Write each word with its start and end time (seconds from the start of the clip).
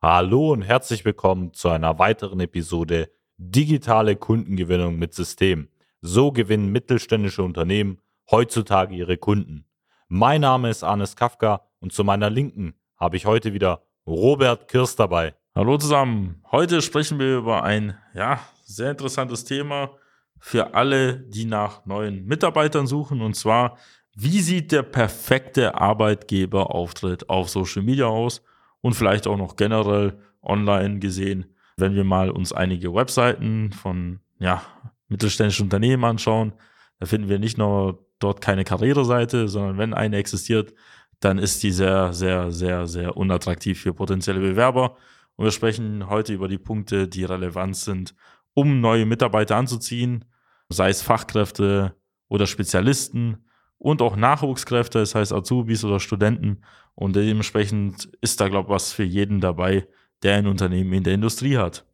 Hallo 0.00 0.52
und 0.52 0.62
herzlich 0.62 1.04
willkommen 1.04 1.52
zu 1.54 1.70
einer 1.70 1.98
weiteren 1.98 2.38
Episode 2.38 3.10
Digitale 3.36 4.14
Kundengewinnung 4.14 4.96
mit 4.96 5.12
System. 5.12 5.70
So 6.00 6.30
gewinnen 6.30 6.70
mittelständische 6.70 7.42
Unternehmen 7.42 7.98
heutzutage 8.30 8.94
ihre 8.94 9.16
Kunden. 9.16 9.64
Mein 10.06 10.42
Name 10.42 10.70
ist 10.70 10.84
Arnes 10.84 11.16
Kafka 11.16 11.62
und 11.80 11.92
zu 11.92 12.04
meiner 12.04 12.30
Linken 12.30 12.74
habe 12.96 13.16
ich 13.16 13.26
heute 13.26 13.54
wieder 13.54 13.82
Robert 14.06 14.68
Kirst 14.68 15.00
dabei. 15.00 15.34
Hallo 15.52 15.76
zusammen. 15.78 16.44
Heute 16.52 16.80
sprechen 16.80 17.18
wir 17.18 17.38
über 17.38 17.64
ein 17.64 17.98
ja, 18.14 18.38
sehr 18.62 18.92
interessantes 18.92 19.42
Thema 19.42 19.90
für 20.38 20.74
alle, 20.74 21.18
die 21.28 21.44
nach 21.44 21.86
neuen 21.86 22.24
Mitarbeitern 22.24 22.86
suchen. 22.86 23.20
Und 23.20 23.34
zwar, 23.34 23.76
wie 24.14 24.42
sieht 24.42 24.70
der 24.70 24.84
perfekte 24.84 25.74
Arbeitgeberauftritt 25.74 27.28
auf 27.28 27.48
Social 27.48 27.82
Media 27.82 28.06
aus? 28.06 28.44
Und 28.80 28.94
vielleicht 28.94 29.26
auch 29.26 29.36
noch 29.36 29.56
generell 29.56 30.18
online 30.42 30.98
gesehen, 30.98 31.46
wenn 31.76 31.94
wir 31.94 32.04
mal 32.04 32.30
uns 32.30 32.52
einige 32.52 32.94
Webseiten 32.94 33.72
von 33.72 34.20
ja, 34.38 34.62
mittelständischen 35.08 35.64
Unternehmen 35.64 36.04
anschauen, 36.04 36.52
da 36.98 37.06
finden 37.06 37.28
wir 37.28 37.38
nicht 37.38 37.58
nur 37.58 38.06
dort 38.18 38.40
keine 38.40 38.64
Karriereseite, 38.64 39.48
sondern 39.48 39.78
wenn 39.78 39.94
eine 39.94 40.16
existiert, 40.16 40.74
dann 41.20 41.38
ist 41.38 41.62
die 41.62 41.72
sehr, 41.72 42.12
sehr, 42.12 42.50
sehr, 42.50 42.86
sehr 42.86 43.16
unattraktiv 43.16 43.80
für 43.80 43.94
potenzielle 43.94 44.40
Bewerber. 44.40 44.96
Und 45.36 45.44
wir 45.44 45.52
sprechen 45.52 46.08
heute 46.08 46.32
über 46.32 46.48
die 46.48 46.58
Punkte, 46.58 47.08
die 47.08 47.24
relevant 47.24 47.76
sind, 47.76 48.14
um 48.54 48.80
neue 48.80 49.06
Mitarbeiter 49.06 49.56
anzuziehen, 49.56 50.24
sei 50.68 50.90
es 50.90 51.02
Fachkräfte 51.02 51.94
oder 52.28 52.46
Spezialisten 52.46 53.47
und 53.78 54.02
auch 54.02 54.16
Nachwuchskräfte, 54.16 54.98
das 54.98 55.14
heißt 55.14 55.32
Azubis 55.32 55.84
oder 55.84 56.00
Studenten. 56.00 56.62
Und 56.94 57.14
dementsprechend 57.16 58.10
ist 58.20 58.40
da, 58.40 58.48
glaube 58.48 58.68
ich, 58.68 58.74
was 58.74 58.92
für 58.92 59.04
jeden 59.04 59.40
dabei, 59.40 59.86
der 60.22 60.36
ein 60.36 60.46
Unternehmen 60.46 60.92
in 60.92 61.04
der 61.04 61.14
Industrie 61.14 61.56
hat. 61.56 61.84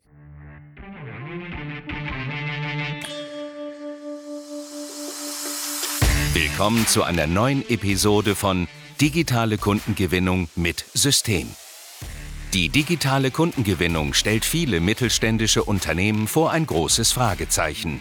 Willkommen 6.33 6.87
zu 6.87 7.03
einer 7.03 7.27
neuen 7.27 7.69
Episode 7.69 8.35
von 8.35 8.67
Digitale 9.01 9.59
Kundengewinnung 9.59 10.49
mit 10.57 10.85
System. 10.95 11.49
Die 12.55 12.69
digitale 12.69 13.31
Kundengewinnung 13.33 14.15
stellt 14.15 14.45
viele 14.45 14.81
mittelständische 14.81 15.65
Unternehmen 15.65 16.29
vor 16.29 16.53
ein 16.53 16.67
großes 16.67 17.13
Fragezeichen. 17.13 18.01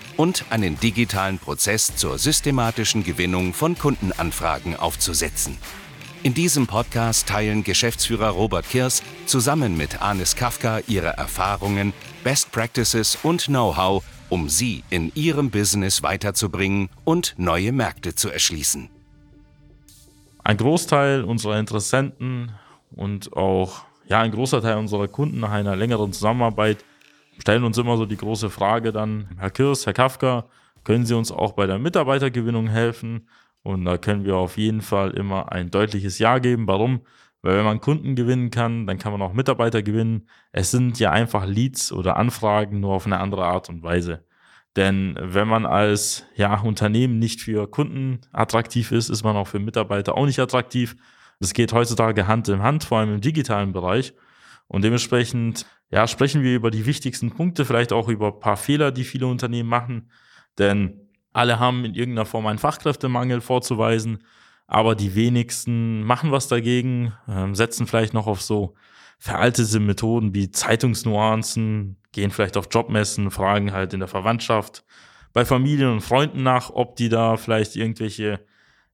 und 0.21 0.45
einen 0.51 0.79
digitalen 0.79 1.39
Prozess 1.39 1.95
zur 1.95 2.19
systematischen 2.19 3.03
Gewinnung 3.03 3.55
von 3.55 3.75
Kundenanfragen 3.75 4.75
aufzusetzen. 4.75 5.57
In 6.21 6.35
diesem 6.35 6.67
Podcast 6.67 7.27
teilen 7.27 7.63
Geschäftsführer 7.63 8.29
Robert 8.29 8.69
Kirs 8.69 9.01
zusammen 9.25 9.75
mit 9.77 10.03
Anis 10.03 10.35
Kafka 10.35 10.81
ihre 10.87 11.07
Erfahrungen, 11.07 11.91
Best 12.23 12.51
Practices 12.51 13.17
und 13.23 13.45
Know-how, 13.45 14.03
um 14.29 14.47
sie 14.47 14.83
in 14.91 15.11
ihrem 15.15 15.49
Business 15.49 16.03
weiterzubringen 16.03 16.89
und 17.03 17.33
neue 17.37 17.71
Märkte 17.71 18.13
zu 18.13 18.29
erschließen. 18.29 18.91
Ein 20.43 20.57
Großteil 20.57 21.23
unserer 21.23 21.57
Interessenten 21.57 22.51
und 22.95 23.35
auch 23.35 23.85
ja, 24.07 24.19
ein 24.19 24.29
großer 24.29 24.61
Teil 24.61 24.77
unserer 24.77 25.07
Kunden 25.07 25.39
nach 25.39 25.51
einer 25.51 25.75
längeren 25.75 26.13
Zusammenarbeit 26.13 26.85
stellen 27.41 27.63
uns 27.63 27.77
immer 27.77 27.97
so 27.97 28.05
die 28.05 28.17
große 28.17 28.49
Frage 28.49 28.91
dann, 28.91 29.29
Herr 29.37 29.49
Kirs, 29.49 29.85
Herr 29.85 29.93
Kafka, 29.93 30.45
können 30.83 31.05
Sie 31.05 31.15
uns 31.15 31.31
auch 31.31 31.53
bei 31.53 31.65
der 31.67 31.79
Mitarbeitergewinnung 31.79 32.67
helfen? 32.67 33.27
Und 33.63 33.85
da 33.85 33.97
können 33.97 34.25
wir 34.25 34.37
auf 34.37 34.57
jeden 34.57 34.81
Fall 34.81 35.11
immer 35.11 35.51
ein 35.51 35.69
deutliches 35.69 36.17
Ja 36.19 36.39
geben. 36.39 36.67
Warum? 36.67 37.01
Weil 37.41 37.57
wenn 37.57 37.65
man 37.65 37.81
Kunden 37.81 38.15
gewinnen 38.15 38.51
kann, 38.51 38.85
dann 38.87 38.97
kann 38.99 39.11
man 39.11 39.21
auch 39.21 39.33
Mitarbeiter 39.33 39.81
gewinnen. 39.81 40.27
Es 40.51 40.71
sind 40.71 40.99
ja 40.99 41.11
einfach 41.11 41.45
Leads 41.45 41.91
oder 41.91 42.17
Anfragen 42.17 42.79
nur 42.79 42.93
auf 42.93 43.05
eine 43.05 43.19
andere 43.19 43.45
Art 43.45 43.69
und 43.69 43.83
Weise. 43.83 44.23
Denn 44.75 45.17
wenn 45.19 45.47
man 45.47 45.65
als 45.65 46.25
ja, 46.35 46.59
Unternehmen 46.61 47.19
nicht 47.19 47.41
für 47.41 47.69
Kunden 47.69 48.21
attraktiv 48.31 48.91
ist, 48.91 49.09
ist 49.09 49.23
man 49.23 49.35
auch 49.35 49.47
für 49.47 49.59
Mitarbeiter 49.59 50.15
auch 50.15 50.25
nicht 50.25 50.39
attraktiv. 50.39 50.95
Das 51.39 51.53
geht 51.53 51.73
heutzutage 51.73 52.27
Hand 52.27 52.47
in 52.47 52.61
Hand, 52.61 52.83
vor 52.83 52.99
allem 52.99 53.15
im 53.15 53.21
digitalen 53.21 53.73
Bereich. 53.73 54.13
Und 54.71 54.85
dementsprechend, 54.85 55.65
ja, 55.89 56.07
sprechen 56.07 56.43
wir 56.43 56.55
über 56.55 56.71
die 56.71 56.85
wichtigsten 56.85 57.31
Punkte, 57.31 57.65
vielleicht 57.65 57.91
auch 57.91 58.07
über 58.07 58.27
ein 58.27 58.39
paar 58.39 58.55
Fehler, 58.55 58.93
die 58.93 59.03
viele 59.03 59.27
Unternehmen 59.27 59.67
machen. 59.67 60.09
Denn 60.57 61.09
alle 61.33 61.59
haben 61.59 61.83
in 61.83 61.93
irgendeiner 61.93 62.25
Form 62.25 62.47
einen 62.47 62.57
Fachkräftemangel 62.57 63.41
vorzuweisen, 63.41 64.23
aber 64.67 64.95
die 64.95 65.13
wenigsten 65.13 66.03
machen 66.03 66.31
was 66.31 66.47
dagegen, 66.47 67.11
äh, 67.27 67.53
setzen 67.53 67.85
vielleicht 67.85 68.13
noch 68.13 68.27
auf 68.27 68.41
so 68.41 68.75
veraltete 69.19 69.81
Methoden 69.81 70.33
wie 70.33 70.51
Zeitungsnuancen, 70.51 71.97
gehen 72.13 72.31
vielleicht 72.31 72.55
auf 72.55 72.69
Jobmessen, 72.71 73.29
fragen 73.29 73.73
halt 73.73 73.91
in 73.93 73.99
der 73.99 74.07
Verwandtschaft, 74.07 74.85
bei 75.33 75.43
Familien 75.43 75.91
und 75.91 76.01
Freunden 76.01 76.43
nach, 76.43 76.69
ob 76.69 76.95
die 76.95 77.09
da 77.09 77.35
vielleicht 77.35 77.75
irgendwelche, 77.75 78.39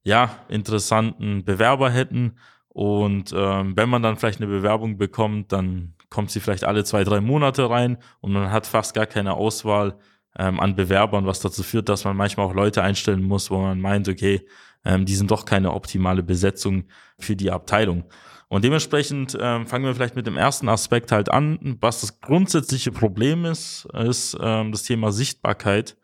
ja, 0.02 0.44
interessanten 0.48 1.44
Bewerber 1.44 1.88
hätten 1.88 2.34
und 2.78 3.34
ähm, 3.36 3.76
wenn 3.76 3.88
man 3.88 4.04
dann 4.04 4.16
vielleicht 4.16 4.40
eine 4.40 4.46
Bewerbung 4.46 4.98
bekommt, 4.98 5.50
dann 5.50 5.94
kommt 6.10 6.30
sie 6.30 6.38
vielleicht 6.38 6.62
alle 6.62 6.84
zwei, 6.84 7.02
drei 7.02 7.20
Monate 7.20 7.68
rein 7.68 7.98
und 8.20 8.30
man 8.30 8.52
hat 8.52 8.68
fast 8.68 8.94
gar 8.94 9.06
keine 9.06 9.34
Auswahl 9.34 9.98
ähm, 10.38 10.60
an 10.60 10.76
Bewerbern, 10.76 11.26
was 11.26 11.40
dazu 11.40 11.64
führt, 11.64 11.88
dass 11.88 12.04
man 12.04 12.16
manchmal 12.16 12.46
auch 12.46 12.54
Leute 12.54 12.84
einstellen 12.84 13.24
muss, 13.24 13.50
wo 13.50 13.58
man 13.58 13.80
meint, 13.80 14.08
okay, 14.08 14.46
ähm, 14.84 15.06
die 15.06 15.16
sind 15.16 15.32
doch 15.32 15.44
keine 15.44 15.72
optimale 15.72 16.22
Besetzung 16.22 16.84
für 17.18 17.34
die 17.34 17.50
Abteilung. 17.50 18.04
Und 18.46 18.62
dementsprechend 18.62 19.36
ähm, 19.40 19.66
fangen 19.66 19.84
wir 19.84 19.96
vielleicht 19.96 20.14
mit 20.14 20.28
dem 20.28 20.36
ersten 20.36 20.68
Aspekt 20.68 21.10
halt 21.10 21.32
an. 21.32 21.78
Was 21.80 22.02
das 22.02 22.20
grundsätzliche 22.20 22.92
Problem 22.92 23.44
ist, 23.44 23.88
ist 23.92 24.38
ähm, 24.40 24.70
das 24.70 24.84
Thema 24.84 25.10
Sichtbarkeit. 25.10 25.96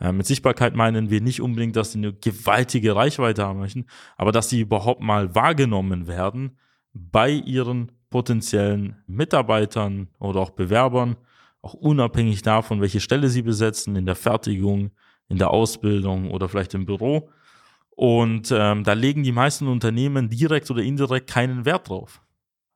Äh, 0.00 0.12
mit 0.12 0.26
Sichtbarkeit 0.26 0.74
meinen 0.74 1.10
wir 1.10 1.20
nicht 1.20 1.40
unbedingt, 1.40 1.76
dass 1.76 1.92
sie 1.92 1.98
eine 1.98 2.12
gewaltige 2.12 2.94
Reichweite 2.94 3.44
haben 3.44 3.58
möchten, 3.58 3.86
aber 4.16 4.32
dass 4.32 4.48
sie 4.48 4.60
überhaupt 4.60 5.02
mal 5.02 5.34
wahrgenommen 5.34 6.06
werden 6.06 6.58
bei 6.92 7.30
ihren 7.30 7.92
potenziellen 8.10 8.96
Mitarbeitern 9.06 10.08
oder 10.18 10.40
auch 10.40 10.50
Bewerbern, 10.50 11.16
auch 11.60 11.74
unabhängig 11.74 12.42
davon, 12.42 12.80
welche 12.80 13.00
Stelle 13.00 13.28
sie 13.28 13.42
besetzen, 13.42 13.96
in 13.96 14.06
der 14.06 14.14
Fertigung, 14.14 14.90
in 15.28 15.38
der 15.38 15.50
Ausbildung 15.50 16.30
oder 16.30 16.48
vielleicht 16.48 16.74
im 16.74 16.86
Büro. 16.86 17.30
Und 17.90 18.54
ähm, 18.56 18.84
da 18.84 18.92
legen 18.92 19.24
die 19.24 19.32
meisten 19.32 19.66
Unternehmen 19.66 20.30
direkt 20.30 20.70
oder 20.70 20.82
indirekt 20.82 21.28
keinen 21.28 21.64
Wert 21.64 21.88
drauf. 21.88 22.22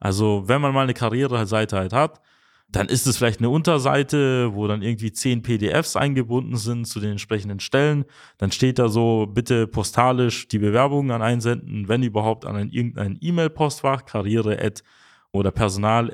Also 0.00 0.48
wenn 0.48 0.60
man 0.60 0.74
mal 0.74 0.82
eine 0.82 0.94
Karriereseite 0.94 1.76
halt 1.76 1.92
hat, 1.92 2.20
dann 2.72 2.88
ist 2.88 3.06
es 3.06 3.18
vielleicht 3.18 3.40
eine 3.40 3.50
Unterseite, 3.50 4.54
wo 4.54 4.66
dann 4.66 4.82
irgendwie 4.82 5.12
zehn 5.12 5.42
PDFs 5.42 5.94
eingebunden 5.94 6.56
sind 6.56 6.86
zu 6.86 7.00
den 7.00 7.12
entsprechenden 7.12 7.60
Stellen. 7.60 8.06
Dann 8.38 8.50
steht 8.50 8.78
da 8.78 8.88
so, 8.88 9.26
bitte 9.26 9.66
postalisch 9.66 10.48
die 10.48 10.58
Bewerbungen 10.58 11.10
an 11.10 11.20
einsenden, 11.20 11.88
wenn 11.88 12.02
überhaupt 12.02 12.46
an 12.46 12.56
ein, 12.56 12.70
irgendein 12.70 13.18
E-Mail-Postfach, 13.20 14.06
karriere 14.06 14.72
oder 15.32 15.50
personal 15.50 16.12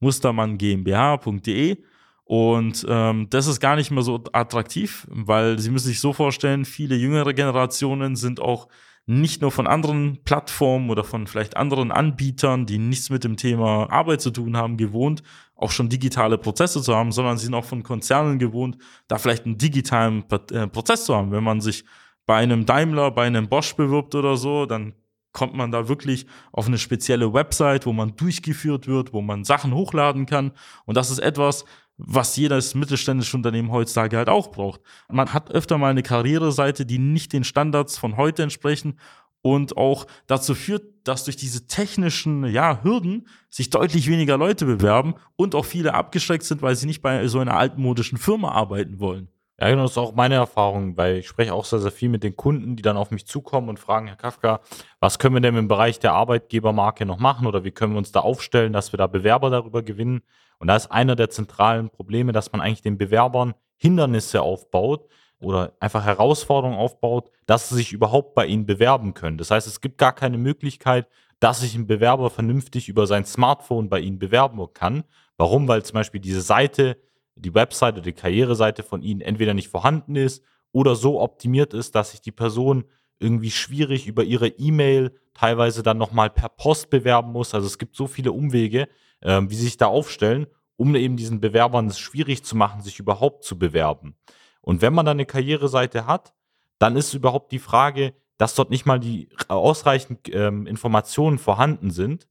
mustermann 0.00 0.58
GmbH.de. 0.58 1.78
Und 2.24 2.84
ähm, 2.86 3.28
das 3.30 3.46
ist 3.46 3.58
gar 3.58 3.76
nicht 3.76 3.90
mehr 3.90 4.02
so 4.02 4.22
attraktiv, 4.32 5.06
weil 5.10 5.58
Sie 5.58 5.70
müssen 5.70 5.88
sich 5.88 6.00
so 6.00 6.12
vorstellen, 6.12 6.66
viele 6.66 6.94
jüngere 6.94 7.32
Generationen 7.32 8.16
sind 8.16 8.40
auch 8.40 8.68
nicht 9.08 9.40
nur 9.40 9.50
von 9.50 9.66
anderen 9.66 10.22
Plattformen 10.24 10.90
oder 10.90 11.02
von 11.02 11.26
vielleicht 11.26 11.56
anderen 11.56 11.90
Anbietern, 11.90 12.66
die 12.66 12.76
nichts 12.76 13.08
mit 13.08 13.24
dem 13.24 13.38
Thema 13.38 13.90
Arbeit 13.90 14.20
zu 14.20 14.30
tun 14.30 14.58
haben, 14.58 14.76
gewohnt, 14.76 15.22
auch 15.58 15.72
schon 15.72 15.88
digitale 15.88 16.38
Prozesse 16.38 16.80
zu 16.80 16.94
haben, 16.94 17.12
sondern 17.12 17.36
sie 17.36 17.46
sind 17.46 17.54
auch 17.54 17.64
von 17.64 17.82
Konzernen 17.82 18.38
gewohnt, 18.38 18.78
da 19.08 19.18
vielleicht 19.18 19.44
einen 19.44 19.58
digitalen 19.58 20.24
äh, 20.52 20.68
Prozess 20.68 21.04
zu 21.04 21.14
haben. 21.14 21.32
Wenn 21.32 21.44
man 21.44 21.60
sich 21.60 21.84
bei 22.26 22.36
einem 22.36 22.64
Daimler, 22.64 23.10
bei 23.10 23.26
einem 23.26 23.48
Bosch 23.48 23.74
bewirbt 23.74 24.14
oder 24.14 24.36
so, 24.36 24.66
dann 24.66 24.94
kommt 25.32 25.54
man 25.54 25.72
da 25.72 25.88
wirklich 25.88 26.26
auf 26.52 26.68
eine 26.68 26.78
spezielle 26.78 27.32
Website, 27.34 27.86
wo 27.86 27.92
man 27.92 28.14
durchgeführt 28.16 28.86
wird, 28.86 29.12
wo 29.12 29.20
man 29.20 29.44
Sachen 29.44 29.74
hochladen 29.74 30.26
kann. 30.26 30.52
Und 30.86 30.96
das 30.96 31.10
ist 31.10 31.18
etwas, 31.18 31.64
was 31.96 32.36
jedes 32.36 32.76
mittelständische 32.76 33.36
Unternehmen 33.36 33.72
heutzutage 33.72 34.16
halt 34.16 34.28
auch 34.28 34.52
braucht. 34.52 34.80
Man 35.10 35.32
hat 35.32 35.50
öfter 35.50 35.76
mal 35.76 35.90
eine 35.90 36.04
Karriereseite, 36.04 36.86
die 36.86 36.98
nicht 36.98 37.32
den 37.32 37.42
Standards 37.42 37.98
von 37.98 38.16
heute 38.16 38.44
entsprechen 38.44 38.98
und 39.42 39.76
auch 39.76 40.06
dazu 40.26 40.54
führt, 40.54 40.84
dass 41.04 41.24
durch 41.24 41.36
diese 41.36 41.66
technischen 41.66 42.44
ja, 42.44 42.82
Hürden 42.82 43.28
sich 43.50 43.70
deutlich 43.70 44.08
weniger 44.08 44.36
Leute 44.36 44.66
bewerben 44.66 45.14
und 45.36 45.54
auch 45.54 45.64
viele 45.64 45.94
abgeschreckt 45.94 46.44
sind, 46.44 46.62
weil 46.62 46.76
sie 46.76 46.86
nicht 46.86 47.02
bei 47.02 47.26
so 47.28 47.38
einer 47.38 47.56
altmodischen 47.56 48.18
Firma 48.18 48.50
arbeiten 48.52 49.00
wollen. 49.00 49.28
Ja, 49.60 49.70
genau, 49.70 49.82
das 49.82 49.92
ist 49.92 49.98
auch 49.98 50.14
meine 50.14 50.36
Erfahrung, 50.36 50.96
weil 50.96 51.16
ich 51.16 51.26
spreche 51.26 51.52
auch 51.52 51.64
sehr, 51.64 51.80
sehr 51.80 51.90
viel 51.90 52.08
mit 52.08 52.22
den 52.22 52.36
Kunden, 52.36 52.76
die 52.76 52.82
dann 52.82 52.96
auf 52.96 53.10
mich 53.10 53.26
zukommen 53.26 53.68
und 53.68 53.80
fragen, 53.80 54.06
Herr 54.06 54.16
Kafka, 54.16 54.60
was 55.00 55.18
können 55.18 55.34
wir 55.34 55.40
denn 55.40 55.56
im 55.56 55.66
Bereich 55.66 55.98
der 55.98 56.12
Arbeitgebermarke 56.12 57.04
noch 57.04 57.18
machen 57.18 57.46
oder 57.46 57.64
wie 57.64 57.72
können 57.72 57.94
wir 57.94 57.98
uns 57.98 58.12
da 58.12 58.20
aufstellen, 58.20 58.72
dass 58.72 58.92
wir 58.92 58.98
da 58.98 59.08
Bewerber 59.08 59.50
darüber 59.50 59.82
gewinnen? 59.82 60.22
Und 60.60 60.68
da 60.68 60.76
ist 60.76 60.92
einer 60.92 61.16
der 61.16 61.30
zentralen 61.30 61.90
Probleme, 61.90 62.30
dass 62.30 62.52
man 62.52 62.60
eigentlich 62.60 62.82
den 62.82 62.98
Bewerbern 62.98 63.54
Hindernisse 63.76 64.42
aufbaut 64.42 65.08
oder 65.40 65.72
einfach 65.80 66.04
Herausforderungen 66.04 66.78
aufbaut, 66.78 67.30
dass 67.46 67.68
sie 67.68 67.76
sich 67.76 67.92
überhaupt 67.92 68.34
bei 68.34 68.46
ihnen 68.46 68.66
bewerben 68.66 69.14
können. 69.14 69.38
Das 69.38 69.50
heißt, 69.50 69.66
es 69.66 69.80
gibt 69.80 69.98
gar 69.98 70.12
keine 70.12 70.38
Möglichkeit, 70.38 71.06
dass 71.40 71.60
sich 71.60 71.74
ein 71.74 71.86
Bewerber 71.86 72.30
vernünftig 72.30 72.88
über 72.88 73.06
sein 73.06 73.24
Smartphone 73.24 73.88
bei 73.88 74.00
ihnen 74.00 74.18
bewerben 74.18 74.60
kann. 74.74 75.04
Warum? 75.36 75.68
Weil 75.68 75.84
zum 75.84 75.94
Beispiel 75.94 76.20
diese 76.20 76.40
Seite 76.40 76.96
die 77.38 77.54
Webseite, 77.54 78.02
die 78.02 78.12
Karriereseite 78.12 78.82
von 78.82 79.02
Ihnen 79.02 79.20
entweder 79.20 79.54
nicht 79.54 79.68
vorhanden 79.68 80.16
ist 80.16 80.42
oder 80.72 80.94
so 80.94 81.20
optimiert 81.20 81.74
ist, 81.74 81.94
dass 81.94 82.10
sich 82.10 82.20
die 82.20 82.32
Person 82.32 82.84
irgendwie 83.20 83.50
schwierig 83.50 84.06
über 84.06 84.24
ihre 84.24 84.48
E-Mail 84.48 85.12
teilweise 85.34 85.82
dann 85.82 85.98
nochmal 85.98 86.30
per 86.30 86.48
Post 86.48 86.90
bewerben 86.90 87.32
muss. 87.32 87.54
Also 87.54 87.66
es 87.66 87.78
gibt 87.78 87.96
so 87.96 88.06
viele 88.06 88.32
Umwege, 88.32 88.88
äh, 89.20 89.40
wie 89.48 89.54
sie 89.54 89.64
sich 89.64 89.76
da 89.76 89.86
aufstellen, 89.86 90.46
um 90.76 90.94
eben 90.94 91.16
diesen 91.16 91.40
Bewerbern 91.40 91.88
es 91.88 91.98
schwierig 91.98 92.44
zu 92.44 92.56
machen, 92.56 92.82
sich 92.82 92.98
überhaupt 93.00 93.44
zu 93.44 93.58
bewerben. 93.58 94.16
Und 94.60 94.82
wenn 94.82 94.94
man 94.94 95.06
dann 95.06 95.16
eine 95.16 95.26
Karriereseite 95.26 96.06
hat, 96.06 96.34
dann 96.78 96.96
ist 96.96 97.14
überhaupt 97.14 97.52
die 97.52 97.58
Frage, 97.58 98.14
dass 98.36 98.54
dort 98.54 98.70
nicht 98.70 98.86
mal 98.86 99.00
die 99.00 99.28
ausreichend 99.48 100.32
ähm, 100.32 100.66
Informationen 100.66 101.38
vorhanden 101.38 101.90
sind, 101.90 102.28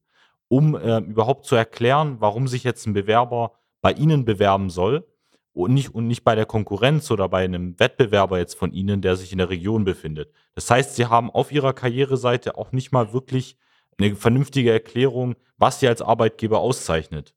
um 0.48 0.74
äh, 0.74 0.98
überhaupt 0.98 1.44
zu 1.44 1.54
erklären, 1.54 2.16
warum 2.20 2.48
sich 2.48 2.64
jetzt 2.64 2.86
ein 2.86 2.94
Bewerber 2.94 3.52
bei 3.82 3.92
Ihnen 3.92 4.24
bewerben 4.24 4.70
soll 4.70 5.06
und 5.52 5.74
nicht, 5.74 5.94
und 5.94 6.06
nicht 6.06 6.24
bei 6.24 6.34
der 6.34 6.46
Konkurrenz 6.46 7.10
oder 7.10 7.28
bei 7.28 7.44
einem 7.44 7.78
Wettbewerber 7.78 8.38
jetzt 8.38 8.54
von 8.54 8.72
Ihnen, 8.72 9.02
der 9.02 9.16
sich 9.16 9.32
in 9.32 9.38
der 9.38 9.50
Region 9.50 9.84
befindet. 9.84 10.32
Das 10.54 10.70
heißt, 10.70 10.96
Sie 10.96 11.06
haben 11.06 11.30
auf 11.30 11.52
Ihrer 11.52 11.72
Karriereseite 11.72 12.56
auch 12.56 12.72
nicht 12.72 12.92
mal 12.92 13.12
wirklich 13.12 13.56
eine 13.98 14.14
vernünftige 14.14 14.72
Erklärung, 14.72 15.34
was 15.58 15.80
Sie 15.80 15.88
als 15.88 16.00
Arbeitgeber 16.00 16.60
auszeichnet. 16.60 17.34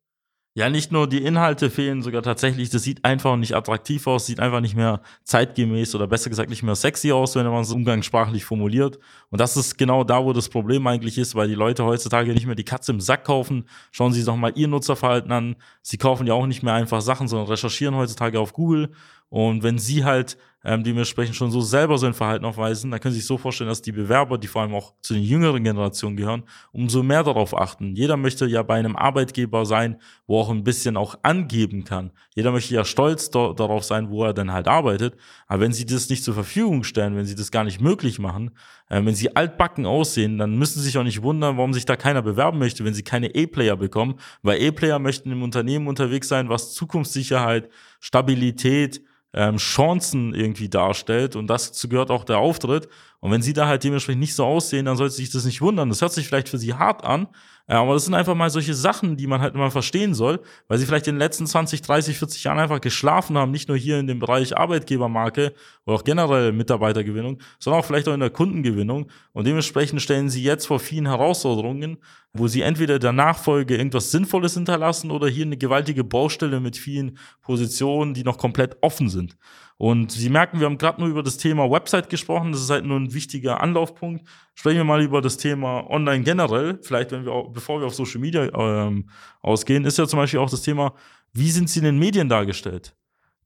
Ja, 0.53 0.69
nicht 0.69 0.91
nur 0.91 1.07
die 1.07 1.23
Inhalte 1.23 1.69
fehlen 1.69 2.01
sogar 2.01 2.21
tatsächlich, 2.23 2.69
das 2.69 2.83
sieht 2.83 3.05
einfach 3.05 3.37
nicht 3.37 3.55
attraktiv 3.55 4.05
aus, 4.05 4.25
sieht 4.25 4.41
einfach 4.41 4.59
nicht 4.59 4.75
mehr 4.75 5.01
zeitgemäß 5.23 5.95
oder 5.95 6.07
besser 6.07 6.29
gesagt 6.29 6.49
nicht 6.49 6.61
mehr 6.61 6.75
sexy 6.75 7.13
aus, 7.13 7.37
wenn 7.37 7.45
man 7.45 7.61
es 7.61 7.71
umgangssprachlich 7.71 8.43
formuliert. 8.43 8.99
Und 9.29 9.39
das 9.39 9.55
ist 9.55 9.77
genau 9.77 10.03
da, 10.03 10.25
wo 10.25 10.33
das 10.33 10.49
Problem 10.49 10.85
eigentlich 10.87 11.17
ist, 11.17 11.35
weil 11.35 11.47
die 11.47 11.55
Leute 11.55 11.85
heutzutage 11.85 12.33
nicht 12.33 12.47
mehr 12.47 12.55
die 12.55 12.65
Katze 12.65 12.91
im 12.91 12.99
Sack 12.99 13.23
kaufen. 13.23 13.63
Schauen 13.91 14.11
Sie 14.11 14.19
sich 14.19 14.25
doch 14.25 14.35
mal 14.35 14.51
Ihr 14.53 14.67
Nutzerverhalten 14.67 15.31
an. 15.31 15.55
Sie 15.83 15.97
kaufen 15.97 16.27
ja 16.27 16.33
auch 16.33 16.47
nicht 16.47 16.63
mehr 16.63 16.73
einfach 16.73 16.99
Sachen, 16.99 17.29
sondern 17.29 17.47
recherchieren 17.47 17.95
heutzutage 17.95 18.37
auf 18.37 18.51
Google 18.51 18.91
und 19.31 19.63
wenn 19.63 19.79
sie 19.79 20.03
halt 20.03 20.37
ähm, 20.63 20.83
dementsprechend 20.83 21.35
schon 21.35 21.51
so 21.51 21.61
selber 21.61 21.97
so 21.97 22.05
ein 22.05 22.13
Verhalten 22.13 22.45
aufweisen, 22.45 22.91
dann 22.91 22.99
können 22.99 23.13
Sie 23.13 23.19
sich 23.19 23.27
so 23.27 23.37
vorstellen, 23.37 23.69
dass 23.69 23.81
die 23.81 23.91
Bewerber, 23.91 24.37
die 24.37 24.47
vor 24.47 24.61
allem 24.61 24.75
auch 24.75 24.93
zu 25.01 25.13
den 25.13 25.23
jüngeren 25.23 25.63
Generationen 25.63 26.15
gehören, 26.15 26.43
umso 26.71 27.01
mehr 27.01 27.23
darauf 27.23 27.57
achten. 27.57 27.95
Jeder 27.95 28.15
möchte 28.15 28.45
ja 28.45 28.61
bei 28.61 28.75
einem 28.75 28.95
Arbeitgeber 28.95 29.65
sein, 29.65 29.99
wo 30.27 30.39
auch 30.39 30.49
ein 30.49 30.63
bisschen 30.63 30.97
auch 30.97 31.17
angeben 31.23 31.83
kann. 31.83 32.11
Jeder 32.35 32.51
möchte 32.51 32.75
ja 32.75 32.85
stolz 32.85 33.31
darauf 33.31 33.83
sein, 33.83 34.09
wo 34.09 34.23
er 34.23 34.33
dann 34.33 34.51
halt 34.51 34.67
arbeitet. 34.67 35.15
Aber 35.47 35.61
wenn 35.61 35.73
Sie 35.73 35.85
das 35.85 36.09
nicht 36.09 36.23
zur 36.23 36.35
Verfügung 36.35 36.83
stellen, 36.83 37.15
wenn 37.15 37.25
Sie 37.25 37.35
das 37.35 37.49
gar 37.49 37.63
nicht 37.63 37.81
möglich 37.81 38.19
machen, 38.19 38.51
äh, 38.89 39.03
wenn 39.03 39.15
Sie 39.15 39.35
altbacken 39.35 39.87
aussehen, 39.87 40.37
dann 40.37 40.59
müssen 40.59 40.79
Sie 40.79 40.85
sich 40.85 40.97
auch 40.97 41.03
nicht 41.03 41.23
wundern, 41.23 41.57
warum 41.57 41.73
sich 41.73 41.85
da 41.85 41.95
keiner 41.95 42.21
bewerben 42.21 42.59
möchte, 42.59 42.85
wenn 42.85 42.93
Sie 42.93 43.03
keine 43.03 43.33
E-Player 43.33 43.77
bekommen. 43.77 44.15
Weil 44.43 44.61
E-Player 44.61 44.99
möchten 44.99 45.31
im 45.31 45.41
Unternehmen 45.41 45.87
unterwegs 45.87 46.27
sein, 46.27 46.49
was 46.49 46.75
Zukunftssicherheit, 46.75 47.69
Stabilität, 47.99 49.01
ähm, 49.33 49.57
Chancen 49.57 50.33
irgendwie 50.33 50.69
darstellt 50.69 51.35
und 51.35 51.47
dazu 51.47 51.87
gehört 51.87 52.11
auch 52.11 52.23
der 52.23 52.39
Auftritt. 52.39 52.89
Und 53.21 53.31
wenn 53.31 53.41
sie 53.41 53.53
da 53.53 53.67
halt 53.67 53.83
dementsprechend 53.83 54.19
nicht 54.19 54.35
so 54.35 54.43
aussehen, 54.43 54.85
dann 54.85 54.97
sollte 54.97 55.15
sich 55.15 55.29
das 55.29 55.45
nicht 55.45 55.61
wundern. 55.61 55.89
Das 55.89 56.01
hört 56.01 56.11
sich 56.11 56.27
vielleicht 56.27 56.49
für 56.49 56.57
sie 56.57 56.73
hart 56.73 57.05
an, 57.05 57.27
aber 57.67 57.93
das 57.93 58.05
sind 58.05 58.15
einfach 58.15 58.35
mal 58.35 58.49
solche 58.49 58.73
Sachen, 58.73 59.15
die 59.15 59.27
man 59.27 59.39
halt 59.39 59.53
immer 59.53 59.71
verstehen 59.71 60.13
soll, 60.13 60.41
weil 60.67 60.77
sie 60.77 60.85
vielleicht 60.85 61.07
in 61.07 61.15
den 61.15 61.19
letzten 61.19 61.45
20, 61.45 61.81
30, 61.81 62.17
40 62.17 62.43
Jahren 62.43 62.59
einfach 62.59 62.81
geschlafen 62.81 63.37
haben, 63.37 63.51
nicht 63.51 63.69
nur 63.69 63.77
hier 63.77 63.99
in 63.99 64.07
dem 64.07 64.19
Bereich 64.19 64.57
Arbeitgebermarke 64.57 65.53
oder 65.85 65.95
auch 65.95 66.03
generell 66.03 66.51
Mitarbeitergewinnung, 66.51 67.37
sondern 67.59 67.81
auch 67.81 67.85
vielleicht 67.85 68.09
auch 68.09 68.13
in 68.13 68.19
der 68.19 68.31
Kundengewinnung. 68.31 69.09
Und 69.33 69.47
dementsprechend 69.47 70.01
stellen 70.01 70.29
sie 70.29 70.43
jetzt 70.43 70.65
vor 70.65 70.79
vielen 70.79 71.05
Herausforderungen, 71.05 71.97
wo 72.33 72.47
sie 72.47 72.61
entweder 72.61 72.97
der 72.97 73.13
Nachfolge 73.13 73.77
irgendwas 73.77 74.11
Sinnvolles 74.11 74.55
hinterlassen 74.55 75.11
oder 75.11 75.27
hier 75.27 75.45
eine 75.45 75.57
gewaltige 75.57 76.03
Baustelle 76.03 76.59
mit 76.59 76.75
vielen 76.75 77.17
Positionen, 77.41 78.13
die 78.13 78.23
noch 78.23 78.37
komplett 78.37 78.77
offen 78.81 79.07
sind. 79.07 79.37
Und 79.81 80.11
Sie 80.11 80.29
merken, 80.29 80.59
wir 80.59 80.67
haben 80.67 80.77
gerade 80.77 81.01
nur 81.01 81.09
über 81.09 81.23
das 81.23 81.37
Thema 81.37 81.67
Website 81.71 82.07
gesprochen. 82.07 82.51
Das 82.51 82.61
ist 82.61 82.69
halt 82.69 82.85
nur 82.85 82.99
ein 82.99 83.15
wichtiger 83.15 83.61
Anlaufpunkt. 83.61 84.23
Sprechen 84.53 84.77
wir 84.77 84.83
mal 84.83 85.01
über 85.01 85.23
das 85.23 85.37
Thema 85.37 85.89
Online 85.89 86.23
generell. 86.23 86.77
Vielleicht, 86.83 87.11
wenn 87.11 87.25
wir, 87.25 87.31
auch, 87.31 87.51
bevor 87.51 87.79
wir 87.79 87.87
auf 87.87 87.95
Social 87.95 88.21
Media 88.21 88.43
ähm, 88.43 89.09
ausgehen, 89.41 89.83
ist 89.83 89.97
ja 89.97 90.05
zum 90.05 90.19
Beispiel 90.19 90.39
auch 90.39 90.51
das 90.51 90.61
Thema, 90.61 90.93
wie 91.33 91.49
sind 91.49 91.67
Sie 91.67 91.79
in 91.79 91.85
den 91.85 91.97
Medien 91.97 92.29
dargestellt? 92.29 92.95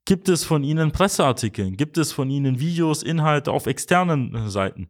Gibt 0.03 0.27
es 0.27 0.43
von 0.43 0.65
Ihnen 0.65 0.91
Presseartikel? 0.91 1.71
Gibt 1.71 1.97
es 1.97 2.11
von 2.11 2.29
Ihnen 2.29 2.59
Videos, 2.59 3.01
Inhalte 3.01 3.53
auf 3.53 3.65
externen 3.65 4.35
äh, 4.35 4.49
Seiten? 4.49 4.89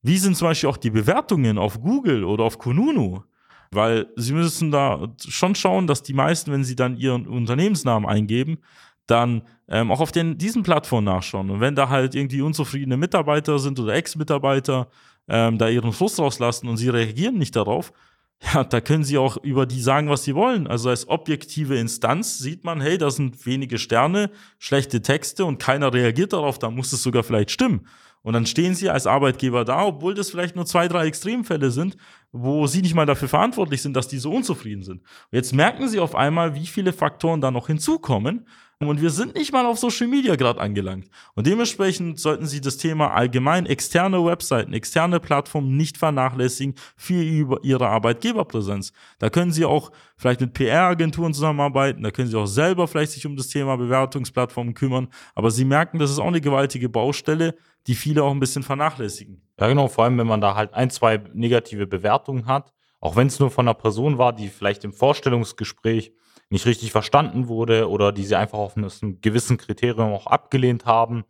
Wie 0.00 0.16
sind 0.16 0.34
zum 0.34 0.48
Beispiel 0.48 0.70
auch 0.70 0.78
die 0.78 0.88
Bewertungen 0.88 1.58
auf 1.58 1.78
Google 1.78 2.24
oder 2.24 2.44
auf 2.44 2.56
Kununu? 2.56 3.22
Weil 3.70 4.06
Sie 4.16 4.32
müssen 4.32 4.70
da 4.70 5.14
schon 5.28 5.54
schauen, 5.56 5.86
dass 5.86 6.02
die 6.02 6.14
meisten, 6.14 6.52
wenn 6.52 6.64
sie 6.64 6.76
dann 6.76 6.96
ihren 6.96 7.26
Unternehmensnamen 7.26 8.08
eingeben, 8.08 8.60
dann 9.06 9.42
ähm, 9.68 9.90
auch 9.90 10.00
auf 10.00 10.12
den, 10.12 10.38
diesen 10.38 10.62
Plattformen 10.62 11.04
nachschauen. 11.04 11.50
Und 11.50 11.60
wenn 11.60 11.74
da 11.74 11.88
halt 11.88 12.14
irgendwie 12.14 12.42
unzufriedene 12.42 12.96
Mitarbeiter 12.96 13.58
sind 13.58 13.78
oder 13.78 13.94
Ex-Mitarbeiter, 13.94 14.88
ähm, 15.28 15.58
da 15.58 15.68
ihren 15.68 15.92
Frust 15.92 16.18
rauslassen 16.18 16.68
und 16.68 16.76
sie 16.76 16.88
reagieren 16.88 17.38
nicht 17.38 17.56
darauf, 17.56 17.92
ja, 18.54 18.64
da 18.64 18.80
können 18.80 19.04
sie 19.04 19.18
auch 19.18 19.36
über 19.38 19.66
die 19.66 19.80
sagen, 19.80 20.08
was 20.08 20.24
sie 20.24 20.34
wollen. 20.34 20.66
Also 20.66 20.90
als 20.90 21.08
objektive 21.08 21.78
Instanz 21.78 22.38
sieht 22.38 22.64
man, 22.64 22.80
hey, 22.80 22.98
da 22.98 23.10
sind 23.10 23.46
wenige 23.46 23.78
Sterne, 23.78 24.30
schlechte 24.58 25.02
Texte 25.02 25.44
und 25.44 25.58
keiner 25.58 25.92
reagiert 25.92 26.32
darauf, 26.32 26.58
da 26.58 26.70
muss 26.70 26.92
es 26.92 27.02
sogar 27.02 27.22
vielleicht 27.22 27.50
stimmen. 27.50 27.86
Und 28.26 28.32
dann 28.32 28.44
stehen 28.44 28.74
sie 28.74 28.90
als 28.90 29.06
Arbeitgeber 29.06 29.64
da, 29.64 29.86
obwohl 29.86 30.12
das 30.12 30.30
vielleicht 30.30 30.56
nur 30.56 30.66
zwei, 30.66 30.88
drei 30.88 31.06
Extremfälle 31.06 31.70
sind, 31.70 31.96
wo 32.32 32.66
sie 32.66 32.82
nicht 32.82 32.94
mal 32.94 33.06
dafür 33.06 33.28
verantwortlich 33.28 33.82
sind, 33.82 33.94
dass 33.94 34.08
die 34.08 34.18
so 34.18 34.32
unzufrieden 34.32 34.82
sind. 34.82 35.00
Und 35.00 35.30
jetzt 35.30 35.52
merken 35.54 35.88
sie 35.88 36.00
auf 36.00 36.16
einmal, 36.16 36.56
wie 36.56 36.66
viele 36.66 36.92
Faktoren 36.92 37.40
da 37.40 37.52
noch 37.52 37.68
hinzukommen. 37.68 38.48
Und 38.78 39.00
wir 39.00 39.08
sind 39.08 39.34
nicht 39.34 39.54
mal 39.54 39.64
auf 39.64 39.78
Social 39.78 40.06
Media 40.06 40.36
gerade 40.36 40.60
angelangt. 40.60 41.08
Und 41.34 41.46
dementsprechend 41.46 42.20
sollten 42.20 42.44
Sie 42.44 42.60
das 42.60 42.76
Thema 42.76 43.12
allgemein 43.14 43.64
externe 43.64 44.22
Webseiten, 44.22 44.74
externe 44.74 45.18
Plattformen 45.18 45.78
nicht 45.78 45.96
vernachlässigen 45.96 46.74
für 46.94 47.22
Ihre 47.22 47.88
Arbeitgeberpräsenz. 47.88 48.92
Da 49.18 49.30
können 49.30 49.50
Sie 49.50 49.64
auch 49.64 49.92
vielleicht 50.18 50.42
mit 50.42 50.52
PR-Agenturen 50.52 51.32
zusammenarbeiten, 51.32 52.02
da 52.02 52.10
können 52.10 52.28
Sie 52.28 52.36
auch 52.36 52.44
selber 52.44 52.86
vielleicht 52.86 53.12
sich 53.12 53.24
um 53.24 53.34
das 53.34 53.48
Thema 53.48 53.76
Bewertungsplattformen 53.76 54.74
kümmern. 54.74 55.08
Aber 55.34 55.50
Sie 55.50 55.64
merken, 55.64 55.98
das 55.98 56.10
ist 56.10 56.18
auch 56.18 56.26
eine 56.26 56.42
gewaltige 56.42 56.90
Baustelle, 56.90 57.54
die 57.86 57.94
viele 57.94 58.24
auch 58.24 58.30
ein 58.30 58.40
bisschen 58.40 58.62
vernachlässigen. 58.62 59.40
Ja, 59.58 59.68
genau, 59.68 59.88
vor 59.88 60.04
allem 60.04 60.18
wenn 60.18 60.26
man 60.26 60.42
da 60.42 60.54
halt 60.54 60.74
ein, 60.74 60.90
zwei 60.90 61.22
negative 61.32 61.86
Bewertungen 61.86 62.44
hat, 62.44 62.74
auch 63.00 63.16
wenn 63.16 63.28
es 63.28 63.40
nur 63.40 63.50
von 63.50 63.66
einer 63.66 63.74
Person 63.74 64.18
war, 64.18 64.34
die 64.34 64.48
vielleicht 64.48 64.84
im 64.84 64.92
Vorstellungsgespräch 64.92 66.12
nicht 66.48 66.66
richtig 66.66 66.92
verstanden 66.92 67.48
wurde 67.48 67.88
oder 67.88 68.12
die 68.12 68.24
sie 68.24 68.36
einfach 68.36 68.58
auf 68.58 68.76
einem 68.76 69.20
gewissen 69.20 69.56
Kriterium 69.56 70.12
auch 70.12 70.26
abgelehnt 70.26 70.86
haben, 70.86 71.24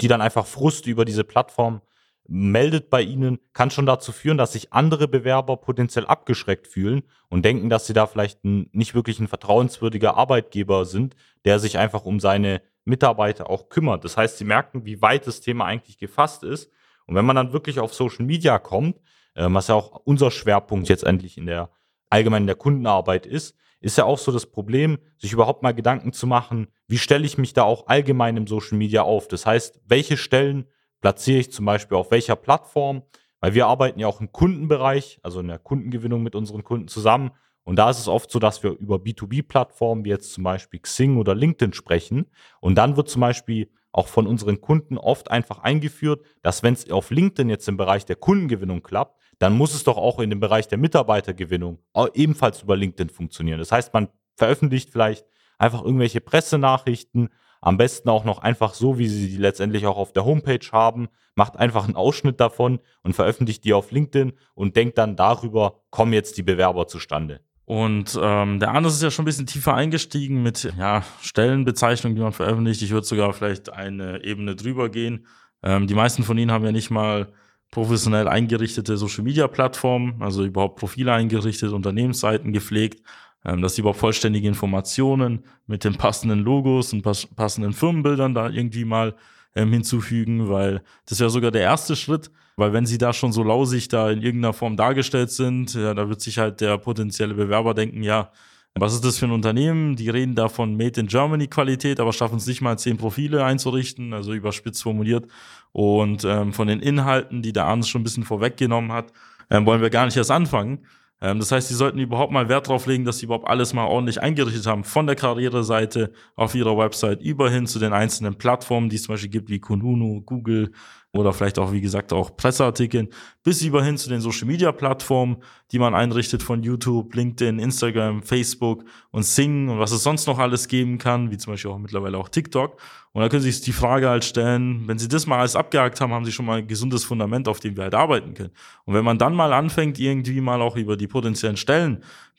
die 0.00 0.08
dann 0.08 0.20
einfach 0.20 0.46
Frust 0.46 0.86
über 0.86 1.04
diese 1.04 1.24
Plattform 1.24 1.82
meldet 2.28 2.88
bei 2.88 3.02
ihnen, 3.02 3.38
kann 3.52 3.70
schon 3.70 3.84
dazu 3.84 4.12
führen, 4.12 4.38
dass 4.38 4.52
sich 4.52 4.72
andere 4.72 5.08
Bewerber 5.08 5.56
potenziell 5.56 6.06
abgeschreckt 6.06 6.66
fühlen 6.66 7.02
und 7.28 7.44
denken, 7.44 7.68
dass 7.68 7.86
sie 7.86 7.92
da 7.92 8.06
vielleicht 8.06 8.44
ein, 8.44 8.70
nicht 8.72 8.94
wirklich 8.94 9.18
ein 9.18 9.28
vertrauenswürdiger 9.28 10.16
Arbeitgeber 10.16 10.84
sind, 10.84 11.16
der 11.44 11.58
sich 11.58 11.78
einfach 11.78 12.04
um 12.04 12.20
seine 12.20 12.62
Mitarbeiter 12.84 13.50
auch 13.50 13.68
kümmert. 13.68 14.04
Das 14.04 14.16
heißt, 14.16 14.38
sie 14.38 14.44
merken, 14.44 14.84
wie 14.84 15.02
weit 15.02 15.26
das 15.26 15.40
Thema 15.40 15.66
eigentlich 15.66 15.98
gefasst 15.98 16.42
ist. 16.42 16.70
Und 17.06 17.16
wenn 17.16 17.24
man 17.24 17.36
dann 17.36 17.52
wirklich 17.52 17.80
auf 17.80 17.92
Social 17.92 18.24
Media 18.24 18.58
kommt, 18.58 18.96
äh, 19.34 19.46
was 19.48 19.68
ja 19.68 19.74
auch 19.74 20.00
unser 20.04 20.30
Schwerpunkt 20.30 20.88
jetzt 20.88 21.04
endlich 21.04 21.36
in 21.38 21.46
der 21.46 21.70
allgemeinen 22.08 22.46
der 22.46 22.56
Kundenarbeit 22.56 23.26
ist, 23.26 23.56
ist 23.82 23.98
ja 23.98 24.04
auch 24.04 24.18
so 24.18 24.32
das 24.32 24.46
Problem, 24.46 24.98
sich 25.18 25.32
überhaupt 25.32 25.62
mal 25.62 25.74
Gedanken 25.74 26.12
zu 26.12 26.26
machen, 26.26 26.68
wie 26.86 26.98
stelle 26.98 27.26
ich 27.26 27.36
mich 27.36 27.52
da 27.52 27.64
auch 27.64 27.88
allgemein 27.88 28.36
im 28.36 28.46
Social 28.46 28.78
Media 28.78 29.02
auf? 29.02 29.28
Das 29.28 29.44
heißt, 29.44 29.80
welche 29.86 30.16
Stellen 30.16 30.66
platziere 31.00 31.40
ich 31.40 31.52
zum 31.52 31.66
Beispiel 31.66 31.96
auf 31.96 32.10
welcher 32.10 32.36
Plattform? 32.36 33.02
Weil 33.40 33.54
wir 33.54 33.66
arbeiten 33.66 33.98
ja 33.98 34.06
auch 34.06 34.20
im 34.20 34.30
Kundenbereich, 34.30 35.18
also 35.22 35.40
in 35.40 35.48
der 35.48 35.58
Kundengewinnung 35.58 36.22
mit 36.22 36.36
unseren 36.36 36.62
Kunden 36.62 36.86
zusammen. 36.86 37.32
Und 37.64 37.76
da 37.76 37.90
ist 37.90 37.98
es 37.98 38.08
oft 38.08 38.30
so, 38.30 38.38
dass 38.38 38.62
wir 38.62 38.70
über 38.70 38.96
B2B-Plattformen 38.96 40.04
wie 40.04 40.10
jetzt 40.10 40.32
zum 40.32 40.44
Beispiel 40.44 40.80
Xing 40.80 41.16
oder 41.18 41.34
LinkedIn 41.34 41.72
sprechen. 41.72 42.26
Und 42.60 42.76
dann 42.76 42.96
wird 42.96 43.08
zum 43.08 43.20
Beispiel 43.20 43.68
auch 43.90 44.06
von 44.06 44.26
unseren 44.26 44.60
Kunden 44.60 44.96
oft 44.96 45.30
einfach 45.30 45.58
eingeführt, 45.58 46.24
dass 46.42 46.62
wenn 46.62 46.74
es 46.74 46.90
auf 46.90 47.10
LinkedIn 47.10 47.50
jetzt 47.50 47.68
im 47.68 47.76
Bereich 47.76 48.06
der 48.06 48.16
Kundengewinnung 48.16 48.82
klappt, 48.82 49.20
dann 49.42 49.56
muss 49.56 49.74
es 49.74 49.82
doch 49.82 49.96
auch 49.96 50.20
in 50.20 50.30
dem 50.30 50.38
Bereich 50.38 50.68
der 50.68 50.78
Mitarbeitergewinnung 50.78 51.78
ebenfalls 52.14 52.62
über 52.62 52.76
LinkedIn 52.76 53.10
funktionieren. 53.10 53.58
Das 53.58 53.72
heißt, 53.72 53.92
man 53.92 54.08
veröffentlicht 54.36 54.90
vielleicht 54.90 55.26
einfach 55.58 55.82
irgendwelche 55.82 56.20
Pressenachrichten, 56.20 57.28
am 57.60 57.76
besten 57.76 58.08
auch 58.08 58.24
noch 58.24 58.38
einfach 58.38 58.74
so, 58.74 58.98
wie 58.98 59.08
sie 59.08 59.28
die 59.28 59.36
letztendlich 59.36 59.86
auch 59.86 59.96
auf 59.96 60.12
der 60.12 60.24
Homepage 60.24 60.64
haben, 60.70 61.08
macht 61.34 61.56
einfach 61.56 61.84
einen 61.84 61.96
Ausschnitt 61.96 62.38
davon 62.38 62.78
und 63.02 63.14
veröffentlicht 63.14 63.64
die 63.64 63.72
auf 63.72 63.90
LinkedIn 63.90 64.32
und 64.54 64.76
denkt 64.76 64.96
dann 64.98 65.16
darüber, 65.16 65.80
kommen 65.90 66.12
jetzt 66.12 66.38
die 66.38 66.42
Bewerber 66.44 66.86
zustande. 66.86 67.40
Und 67.64 68.16
ähm, 68.22 68.60
der 68.60 68.70
Anders 68.70 68.94
ist 68.94 69.02
ja 69.02 69.10
schon 69.10 69.24
ein 69.24 69.26
bisschen 69.26 69.46
tiefer 69.46 69.74
eingestiegen 69.74 70.42
mit 70.42 70.72
ja, 70.78 71.02
Stellenbezeichnungen, 71.20 72.14
die 72.14 72.22
man 72.22 72.32
veröffentlicht. 72.32 72.82
Ich 72.82 72.90
würde 72.90 73.06
sogar 73.06 73.32
vielleicht 73.32 73.72
eine 73.72 74.22
Ebene 74.22 74.54
drüber 74.54 74.88
gehen. 74.88 75.26
Ähm, 75.64 75.88
die 75.88 75.94
meisten 75.94 76.22
von 76.22 76.38
Ihnen 76.38 76.52
haben 76.52 76.64
ja 76.64 76.72
nicht 76.72 76.90
mal 76.90 77.32
professionell 77.72 78.28
eingerichtete 78.28 78.96
Social-Media-Plattformen, 78.96 80.22
also 80.22 80.44
überhaupt 80.44 80.78
Profile 80.78 81.14
eingerichtet, 81.14 81.72
Unternehmensseiten 81.72 82.52
gepflegt, 82.52 83.02
ähm, 83.44 83.62
dass 83.62 83.74
sie 83.74 83.80
überhaupt 83.80 83.98
vollständige 83.98 84.46
Informationen 84.46 85.42
mit 85.66 85.82
den 85.82 85.96
passenden 85.96 86.40
Logos 86.40 86.92
und 86.92 87.02
pass 87.02 87.26
passenden 87.26 87.72
Firmenbildern 87.72 88.34
da 88.34 88.50
irgendwie 88.50 88.84
mal 88.84 89.16
ähm, 89.56 89.72
hinzufügen, 89.72 90.50
weil 90.50 90.82
das 91.06 91.18
wäre 91.18 91.30
sogar 91.30 91.50
der 91.50 91.62
erste 91.62 91.96
Schritt, 91.96 92.30
weil 92.56 92.74
wenn 92.74 92.84
sie 92.84 92.98
da 92.98 93.14
schon 93.14 93.32
so 93.32 93.42
lausig 93.42 93.88
da 93.88 94.10
in 94.10 94.20
irgendeiner 94.20 94.52
Form 94.52 94.76
dargestellt 94.76 95.30
sind, 95.30 95.74
ja, 95.74 95.94
da 95.94 96.10
wird 96.10 96.20
sich 96.20 96.38
halt 96.38 96.60
der 96.60 96.76
potenzielle 96.76 97.34
Bewerber 97.34 97.72
denken, 97.72 98.02
ja, 98.02 98.30
was 98.74 98.94
ist 98.94 99.04
das 99.04 99.18
für 99.18 99.26
ein 99.26 99.32
Unternehmen? 99.32 99.96
Die 99.96 100.08
reden 100.08 100.34
da 100.34 100.48
von 100.48 100.76
Made 100.76 101.00
in 101.00 101.06
Germany 101.06 101.46
Qualität, 101.46 102.00
aber 102.00 102.12
schaffen 102.12 102.38
es 102.38 102.46
nicht 102.46 102.62
mal 102.62 102.78
zehn 102.78 102.96
Profile 102.96 103.44
einzurichten, 103.44 104.14
also 104.14 104.32
überspitzt 104.32 104.82
formuliert. 104.82 105.26
Und 105.72 106.24
ähm, 106.24 106.52
von 106.52 106.68
den 106.68 106.80
Inhalten, 106.80 107.42
die 107.42 107.52
der 107.52 107.66
Arns 107.66 107.88
schon 107.88 108.00
ein 108.00 108.04
bisschen 108.04 108.24
vorweggenommen 108.24 108.92
hat, 108.92 109.12
ähm, 109.50 109.66
wollen 109.66 109.82
wir 109.82 109.90
gar 109.90 110.06
nicht 110.06 110.16
erst 110.16 110.30
anfangen. 110.30 110.86
Ähm, 111.20 111.38
das 111.38 111.52
heißt, 111.52 111.68
sie 111.68 111.74
sollten 111.74 111.98
überhaupt 111.98 112.32
mal 112.32 112.48
Wert 112.48 112.66
darauf 112.66 112.86
legen, 112.86 113.04
dass 113.04 113.18
sie 113.18 113.26
überhaupt 113.26 113.46
alles 113.46 113.74
mal 113.74 113.86
ordentlich 113.86 114.20
eingerichtet 114.20 114.66
haben, 114.66 114.84
von 114.84 115.06
der 115.06 115.16
Karriereseite 115.16 116.12
auf 116.34 116.54
ihrer 116.54 116.76
Website 116.76 117.22
über 117.22 117.50
hin 117.50 117.66
zu 117.66 117.78
den 117.78 117.92
einzelnen 117.92 118.36
Plattformen, 118.36 118.88
die 118.88 118.96
es 118.96 119.04
zum 119.04 119.14
Beispiel 119.14 119.30
gibt, 119.30 119.48
wie 119.50 119.60
Kununu, 119.60 120.22
Google 120.22 120.72
oder 121.12 121.34
vielleicht 121.34 121.58
auch, 121.58 121.72
wie 121.72 121.82
gesagt, 121.82 122.12
auch 122.12 122.36
Presseartikeln, 122.36 123.08
bis 123.42 123.62
über 123.62 123.84
hin 123.84 123.98
zu 123.98 124.08
den 124.08 124.22
Social 124.22 124.46
Media 124.46 124.72
Plattformen, 124.72 125.36
die 125.70 125.78
man 125.78 125.94
einrichtet 125.94 126.42
von 126.42 126.62
YouTube, 126.62 127.14
LinkedIn, 127.14 127.58
Instagram, 127.58 128.22
Facebook 128.22 128.84
und 129.10 129.24
Sing 129.24 129.68
und 129.68 129.78
was 129.78 129.92
es 129.92 130.02
sonst 130.02 130.26
noch 130.26 130.38
alles 130.38 130.68
geben 130.68 130.96
kann, 130.96 131.30
wie 131.30 131.36
zum 131.36 131.52
Beispiel 131.52 131.70
auch 131.70 131.78
mittlerweile 131.78 132.16
auch 132.16 132.30
TikTok. 132.30 132.80
Und 133.12 133.20
da 133.20 133.28
können 133.28 133.42
Sie 133.42 133.50
sich 133.50 133.60
die 133.60 133.72
Frage 133.72 134.08
halt 134.08 134.24
stellen, 134.24 134.88
wenn 134.88 134.98
Sie 134.98 135.06
das 135.06 135.26
mal 135.26 135.38
alles 135.38 135.54
abgehakt 135.54 136.00
haben, 136.00 136.14
haben 136.14 136.24
Sie 136.24 136.32
schon 136.32 136.46
mal 136.46 136.58
ein 136.58 136.66
gesundes 136.66 137.04
Fundament, 137.04 137.46
auf 137.46 137.60
dem 137.60 137.76
wir 137.76 137.84
halt 137.84 137.94
arbeiten 137.94 138.32
können. 138.32 138.52
Und 138.86 138.94
wenn 138.94 139.04
man 139.04 139.18
dann 139.18 139.34
mal 139.34 139.52
anfängt, 139.52 139.98
irgendwie 139.98 140.40
mal 140.40 140.62
auch 140.62 140.76
über 140.76 140.96
die 140.96 141.08
potenziellen 141.08 141.58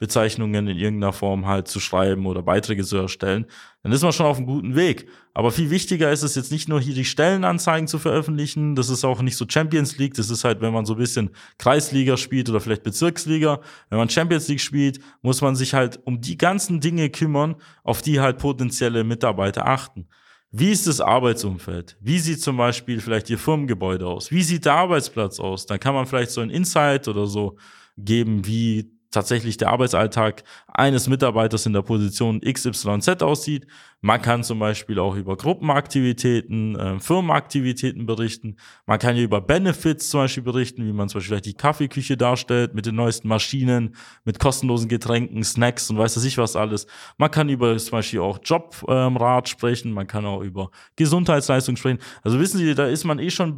Stellenbezeichnungen 0.04 0.68
in 0.68 0.78
irgendeiner 0.78 1.14
Form 1.14 1.48
halt 1.48 1.68
zu 1.68 1.80
schreiben 1.80 2.26
oder 2.26 2.42
Beiträge 2.42 2.84
zu 2.84 2.98
erstellen, 2.98 3.46
dann 3.84 3.92
ist 3.92 4.04
man 4.04 4.12
schon 4.12 4.26
auf 4.26 4.38
einem 4.38 4.46
guten 4.46 4.76
Weg. 4.76 5.08
Aber 5.34 5.52
viel 5.52 5.70
wichtiger 5.70 6.12
ist 6.12 6.24
es 6.24 6.36
jetzt 6.36 6.52
nicht 6.52 6.68
nur 6.70 6.82
hier 6.82 6.94
die 6.94 7.06
Stellenanzeigen 7.06 7.88
zu 7.88 8.00
veröffentlichen, 8.00 8.76
das 8.76 8.90
ist 8.90 9.06
auch 9.06 9.22
nicht 9.22 9.38
so 9.38 9.46
Champions 9.48 9.98
League, 9.98 10.14
das 10.16 10.30
ist 10.30 10.44
halt, 10.44 10.62
wenn 10.62 10.74
man 10.74 10.86
so 10.86 10.94
ein 10.94 11.00
bisschen 11.00 11.32
Kreisliga 11.58 12.18
spielt 12.18 12.50
oder 12.50 12.60
vielleicht 12.60 12.84
Bezirksliga. 12.84 13.62
Wenn 13.90 13.98
man 13.98 14.10
Champions 14.10 14.48
League 14.48 14.62
spielt, 14.62 15.00
muss 15.22 15.42
man 15.42 15.56
sich 15.56 15.74
halt 15.74 16.00
um 16.06 16.20
die 16.20 16.38
ganzen 16.38 16.80
Dinge 16.80 17.10
kümmern, 17.10 17.56
auf 17.84 18.02
die 18.02 18.20
halt 18.20 18.38
potenzielle 18.38 19.04
Mitarbeiter 19.04 19.68
achten. 19.68 20.08
Wie 20.52 20.72
ist 20.72 20.86
das 20.86 21.02
Arbeitsumfeld? 21.02 21.98
Wie 22.00 22.20
sieht 22.20 22.42
zum 22.42 22.58
Beispiel 22.58 23.02
vielleicht 23.02 23.30
Ihr 23.30 23.40
Firmengebäude 23.40 24.06
aus? 24.06 24.30
Wie 24.30 24.44
sieht 24.44 24.66
der 24.66 24.74
Arbeitsplatz 24.74 25.40
aus? 25.40 25.66
Dann 25.66 25.80
kann 25.80 25.96
man 25.96 26.06
vielleicht 26.06 26.30
so 26.30 26.42
ein 26.42 26.52
Insight 26.52 27.08
oder 27.08 27.26
so 27.26 27.58
geben, 27.98 28.46
wie 28.46 28.93
tatsächlich 29.14 29.58
der 29.58 29.70
Arbeitsalltag 29.70 30.44
eines 30.68 31.08
Mitarbeiters 31.08 31.66
in 31.66 31.74
der 31.74 31.82
Position 31.82 32.42
XYZ 32.42 33.22
aussieht. 33.22 33.68
Man 34.06 34.22
kann 34.22 34.44
zum 34.44 34.60
Beispiel 34.60 35.00
auch 35.00 35.16
über 35.16 35.38
Gruppenaktivitäten, 35.38 36.76
äh, 36.76 37.00
Firmenaktivitäten 37.00 38.06
berichten. 38.06 38.58
Man 38.86 39.00
kann 39.00 39.16
ja 39.16 39.24
über 39.24 39.40
Benefits 39.40 40.10
zum 40.10 40.20
Beispiel 40.20 40.44
berichten, 40.44 40.86
wie 40.86 40.92
man 40.92 41.08
zum 41.08 41.22
Beispiel 41.22 41.40
die 41.40 41.54
Kaffeeküche 41.54 42.18
darstellt 42.18 42.74
mit 42.74 42.86
den 42.86 42.96
neuesten 42.96 43.30
Maschinen, 43.30 43.96
mit 44.26 44.40
kostenlosen 44.40 44.90
Getränken, 44.90 45.42
Snacks 45.46 45.90
und 45.90 45.98
weiß 45.98 46.22
ich 46.22 46.38
was 46.38 46.58
alles. 46.58 46.86
Man 47.18 47.32
kann 47.32 47.48
über 47.48 47.78
zum 47.78 47.92
Beispiel 47.92 48.20
auch 48.20 48.40
Jobrat 48.44 49.48
ähm, 49.48 49.50
sprechen. 49.50 49.94
Man 49.94 50.06
kann 50.06 50.26
auch 50.26 50.42
über 50.42 50.70
Gesundheitsleistung 50.98 51.78
sprechen. 51.78 52.00
Also 52.24 52.42
wissen 52.42 52.58
Sie, 52.58 52.76
da 52.76 52.88
ist 52.88 53.06
man 53.06 53.20
eh 53.20 53.30
schon 53.30 53.58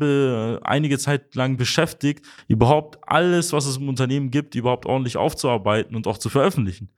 einige 0.62 1.00
Zeit 1.00 1.34
lang 1.34 1.58
beschäftigt, 1.58 2.24
überhaupt 2.48 3.00
alles, 3.02 3.52
was 3.52 3.66
es 3.66 3.78
im 3.78 3.90
Unternehmen 3.90 4.30
gibt, 4.30 4.54
überhaupt 4.54 4.86
ordentlich 4.86 5.18
aufzuarbeiten 5.18 5.96
und 5.96 6.06
auch 6.06 6.20
zu 6.20 6.30
veröffentlichen. 6.30 6.92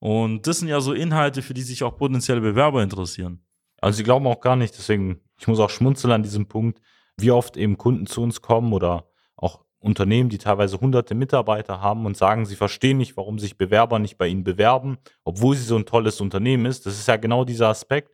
Und 0.00 0.46
das 0.46 0.58
sind 0.58 0.68
ja 0.68 0.80
so 0.80 0.92
Inhalte, 0.92 1.42
für 1.42 1.54
die 1.54 1.62
sich 1.62 1.82
auch 1.82 1.96
potenzielle 1.96 2.40
Bewerber 2.40 2.82
interessieren. 2.82 3.44
Also 3.80 3.98
sie 3.98 4.04
glauben 4.04 4.26
auch 4.26 4.40
gar 4.40 4.56
nicht, 4.56 4.76
deswegen, 4.76 5.20
ich 5.38 5.46
muss 5.46 5.60
auch 5.60 5.70
schmunzeln 5.70 6.12
an 6.12 6.22
diesem 6.22 6.46
Punkt, 6.46 6.80
wie 7.18 7.30
oft 7.30 7.56
eben 7.56 7.78
Kunden 7.78 8.06
zu 8.06 8.22
uns 8.22 8.42
kommen 8.42 8.72
oder 8.72 9.08
auch 9.36 9.64
Unternehmen, 9.80 10.28
die 10.28 10.38
teilweise 10.38 10.80
hunderte 10.80 11.14
Mitarbeiter 11.14 11.80
haben 11.80 12.06
und 12.06 12.16
sagen, 12.16 12.46
sie 12.46 12.56
verstehen 12.56 12.98
nicht, 12.98 13.16
warum 13.16 13.38
sich 13.38 13.56
Bewerber 13.56 13.98
nicht 13.98 14.18
bei 14.18 14.26
ihnen 14.26 14.44
bewerben, 14.44 14.98
obwohl 15.24 15.56
sie 15.56 15.64
so 15.64 15.76
ein 15.76 15.86
tolles 15.86 16.20
Unternehmen 16.20 16.66
ist. 16.66 16.86
Das 16.86 16.98
ist 16.98 17.06
ja 17.06 17.16
genau 17.16 17.44
dieser 17.44 17.68
Aspekt. 17.68 18.12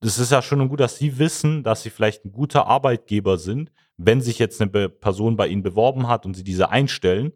Das 0.00 0.18
ist 0.18 0.32
ja 0.32 0.40
schon 0.40 0.68
gut, 0.68 0.80
dass 0.80 0.96
sie 0.96 1.18
wissen, 1.18 1.62
dass 1.62 1.82
sie 1.82 1.90
vielleicht 1.90 2.24
ein 2.24 2.32
guter 2.32 2.66
Arbeitgeber 2.66 3.38
sind, 3.38 3.70
wenn 3.96 4.20
sich 4.20 4.38
jetzt 4.38 4.60
eine 4.60 4.88
Person 4.88 5.36
bei 5.36 5.48
ihnen 5.48 5.62
beworben 5.62 6.08
hat 6.08 6.24
und 6.24 6.34
sie 6.34 6.44
diese 6.44 6.70
einstellen. 6.70 7.32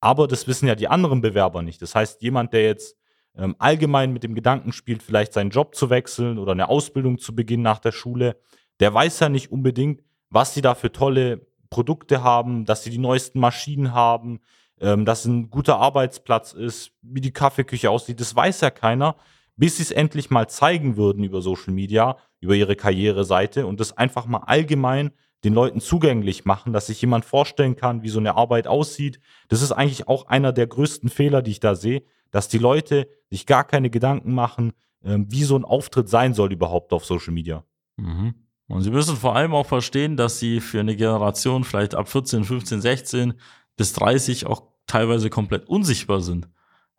Aber 0.00 0.26
das 0.26 0.48
wissen 0.48 0.66
ja 0.66 0.74
die 0.74 0.88
anderen 0.88 1.20
Bewerber 1.20 1.62
nicht. 1.62 1.80
Das 1.82 1.94
heißt, 1.94 2.22
jemand, 2.22 2.52
der 2.52 2.64
jetzt 2.64 2.96
ähm, 3.36 3.56
allgemein 3.58 4.12
mit 4.12 4.22
dem 4.22 4.34
Gedanken 4.34 4.72
spielt, 4.72 5.02
vielleicht 5.02 5.32
seinen 5.32 5.50
Job 5.50 5.74
zu 5.74 5.90
wechseln 5.90 6.38
oder 6.38 6.52
eine 6.52 6.68
Ausbildung 6.68 7.18
zu 7.18 7.34
beginnen 7.34 7.62
nach 7.62 7.78
der 7.78 7.92
Schule, 7.92 8.36
der 8.80 8.92
weiß 8.92 9.20
ja 9.20 9.28
nicht 9.28 9.52
unbedingt, 9.52 10.02
was 10.30 10.54
sie 10.54 10.62
da 10.62 10.74
für 10.74 10.92
tolle 10.92 11.46
Produkte 11.70 12.22
haben, 12.22 12.64
dass 12.64 12.82
sie 12.82 12.90
die 12.90 12.98
neuesten 12.98 13.40
Maschinen 13.40 13.94
haben, 13.94 14.40
ähm, 14.80 15.04
dass 15.04 15.24
ein 15.24 15.50
guter 15.50 15.78
Arbeitsplatz 15.78 16.52
ist, 16.52 16.92
wie 17.02 17.20
die 17.20 17.32
Kaffeeküche 17.32 17.90
aussieht. 17.90 18.20
Das 18.20 18.34
weiß 18.34 18.60
ja 18.62 18.70
keiner, 18.70 19.16
bis 19.56 19.76
sie 19.76 19.82
es 19.82 19.90
endlich 19.90 20.30
mal 20.30 20.48
zeigen 20.48 20.96
würden 20.96 21.22
über 21.22 21.42
Social 21.42 21.72
Media, 21.72 22.16
über 22.40 22.54
ihre 22.54 22.76
Karriereseite 22.76 23.66
und 23.66 23.78
das 23.78 23.96
einfach 23.96 24.26
mal 24.26 24.44
allgemein 24.46 25.12
den 25.44 25.54
Leuten 25.54 25.80
zugänglich 25.80 26.44
machen, 26.44 26.72
dass 26.72 26.86
sich 26.86 27.00
jemand 27.00 27.24
vorstellen 27.24 27.76
kann, 27.76 28.02
wie 28.02 28.08
so 28.08 28.18
eine 28.18 28.36
Arbeit 28.36 28.66
aussieht. 28.66 29.20
Das 29.48 29.62
ist 29.62 29.72
eigentlich 29.72 30.08
auch 30.08 30.26
einer 30.26 30.52
der 30.52 30.66
größten 30.66 31.08
Fehler, 31.08 31.42
die 31.42 31.52
ich 31.52 31.60
da 31.60 31.74
sehe, 31.74 32.02
dass 32.30 32.48
die 32.48 32.58
Leute 32.58 33.08
sich 33.30 33.46
gar 33.46 33.64
keine 33.64 33.90
Gedanken 33.90 34.34
machen, 34.34 34.72
ähm, 35.04 35.26
wie 35.30 35.44
so 35.44 35.56
ein 35.56 35.64
Auftritt 35.64 36.08
sein 36.08 36.34
soll 36.34 36.52
überhaupt 36.52 36.92
auf 36.92 37.04
Social 37.04 37.32
Media. 37.32 37.64
Mhm. 37.96 38.34
Und 38.68 38.82
sie 38.82 38.90
müssen 38.90 39.16
vor 39.16 39.34
allem 39.34 39.52
auch 39.52 39.66
verstehen, 39.66 40.16
dass 40.16 40.38
sie 40.38 40.60
für 40.60 40.80
eine 40.80 40.94
Generation 40.94 41.64
vielleicht 41.64 41.94
ab 41.94 42.08
14, 42.08 42.44
15, 42.44 42.80
16 42.80 43.34
bis 43.76 43.92
30 43.94 44.46
auch 44.46 44.62
teilweise 44.86 45.28
komplett 45.28 45.68
unsichtbar 45.68 46.20
sind. 46.20 46.48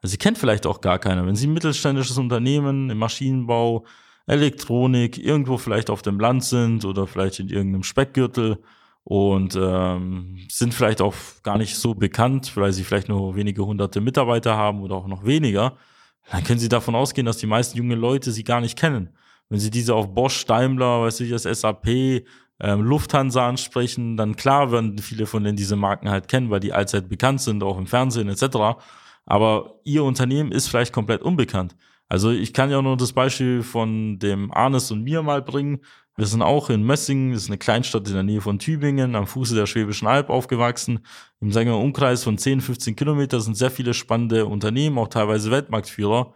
Also 0.02 0.12
sie 0.12 0.18
kennt 0.18 0.38
vielleicht 0.38 0.66
auch 0.66 0.82
gar 0.82 1.00
keiner. 1.00 1.26
Wenn 1.26 1.36
sie 1.36 1.48
ein 1.48 1.54
mittelständisches 1.54 2.18
Unternehmen 2.18 2.90
im 2.90 2.98
Maschinenbau, 2.98 3.86
Elektronik, 4.26 5.18
irgendwo 5.18 5.58
vielleicht 5.58 5.90
auf 5.90 6.02
dem 6.02 6.20
Land 6.20 6.44
sind 6.44 6.86
oder 6.86 7.08
vielleicht 7.08 7.40
in 7.40 7.50
irgendeinem 7.50 7.84
Speckgürtel, 7.84 8.58
und 9.04 9.56
ähm, 9.60 10.38
sind 10.50 10.74
vielleicht 10.74 11.02
auch 11.02 11.16
gar 11.44 11.58
nicht 11.58 11.76
so 11.76 11.96
bekannt, 11.96 12.56
weil 12.56 12.72
sie 12.72 12.84
vielleicht 12.84 13.10
nur 13.10 13.36
wenige 13.36 13.66
hunderte 13.66 14.02
Mitarbeiter 14.02 14.56
haben 14.56 14.82
oder 14.82 14.96
auch 14.96 15.08
noch 15.08 15.26
weniger, 15.26 15.78
dann 16.30 16.44
können 16.44 16.60
sie 16.60 16.70
davon 16.70 16.96
ausgehen, 16.96 17.26
dass 17.26 17.38
die 17.38 17.48
meisten 17.48 17.78
junge 17.78 17.96
Leute 17.96 18.32
sie 18.32 18.44
gar 18.44 18.62
nicht 18.62 18.78
kennen. 18.78 19.10
Wenn 19.50 19.60
sie 19.60 19.72
diese 19.72 19.96
auf 19.96 20.14
Bosch, 20.14 20.46
Daimler, 20.46 21.02
weiß 21.02 21.20
ich, 21.22 21.32
das 21.32 21.44
SAP, 21.44 21.88
ähm, 22.60 22.82
Lufthansa 22.82 23.48
ansprechen, 23.48 24.16
dann 24.18 24.36
klar 24.36 24.72
werden 24.72 24.98
viele 25.00 25.26
von 25.26 25.44
denen 25.44 25.58
diese 25.58 25.76
Marken 25.76 26.10
halt 26.10 26.28
kennen, 26.28 26.50
weil 26.52 26.60
die 26.60 26.74
allzeit 26.74 27.10
bekannt 27.10 27.42
sind, 27.42 27.64
auch 27.64 27.78
im 27.78 27.88
Fernsehen 27.88 28.30
etc. 28.30 28.80
Aber 29.26 29.80
ihr 29.84 30.04
Unternehmen 30.04 30.52
ist 30.52 30.68
vielleicht 30.68 30.94
komplett 30.94 31.22
unbekannt. 31.22 31.76
Also 32.12 32.30
ich 32.30 32.52
kann 32.52 32.70
ja 32.70 32.82
nur 32.82 32.98
das 32.98 33.14
Beispiel 33.14 33.64
von 33.64 34.20
dem 34.20 34.52
Arnes 34.52 34.92
und 34.92 35.02
mir 35.02 35.22
mal 35.22 35.42
bringen. 35.42 35.80
Wir 36.18 36.26
sind 36.26 36.42
auch 36.42 36.70
in 36.70 36.84
Messingen, 36.84 37.32
das 37.32 37.44
ist 37.44 37.50
eine 37.50 37.58
Kleinstadt 37.58 38.06
in 38.06 38.14
der 38.14 38.24
Nähe 38.24 38.42
von 38.42 38.60
Tübingen, 38.60 39.16
am 39.16 39.28
Fuße 39.28 39.56
der 39.56 39.66
Schwäbischen 39.66 40.10
Alb 40.10 40.30
aufgewachsen. 40.30 41.00
Im 41.40 41.54
Sänger 41.54 41.78
Umkreis 41.78 42.26
von 42.26 42.38
10, 42.38 42.60
15 42.60 42.98
Kilometer 42.98 43.40
sind 43.40 43.56
sehr 43.56 43.72
viele 43.72 43.94
spannende 43.94 44.46
Unternehmen, 44.46 44.98
auch 44.98 45.08
teilweise 45.08 45.52
Weltmarktführer. 45.52 46.34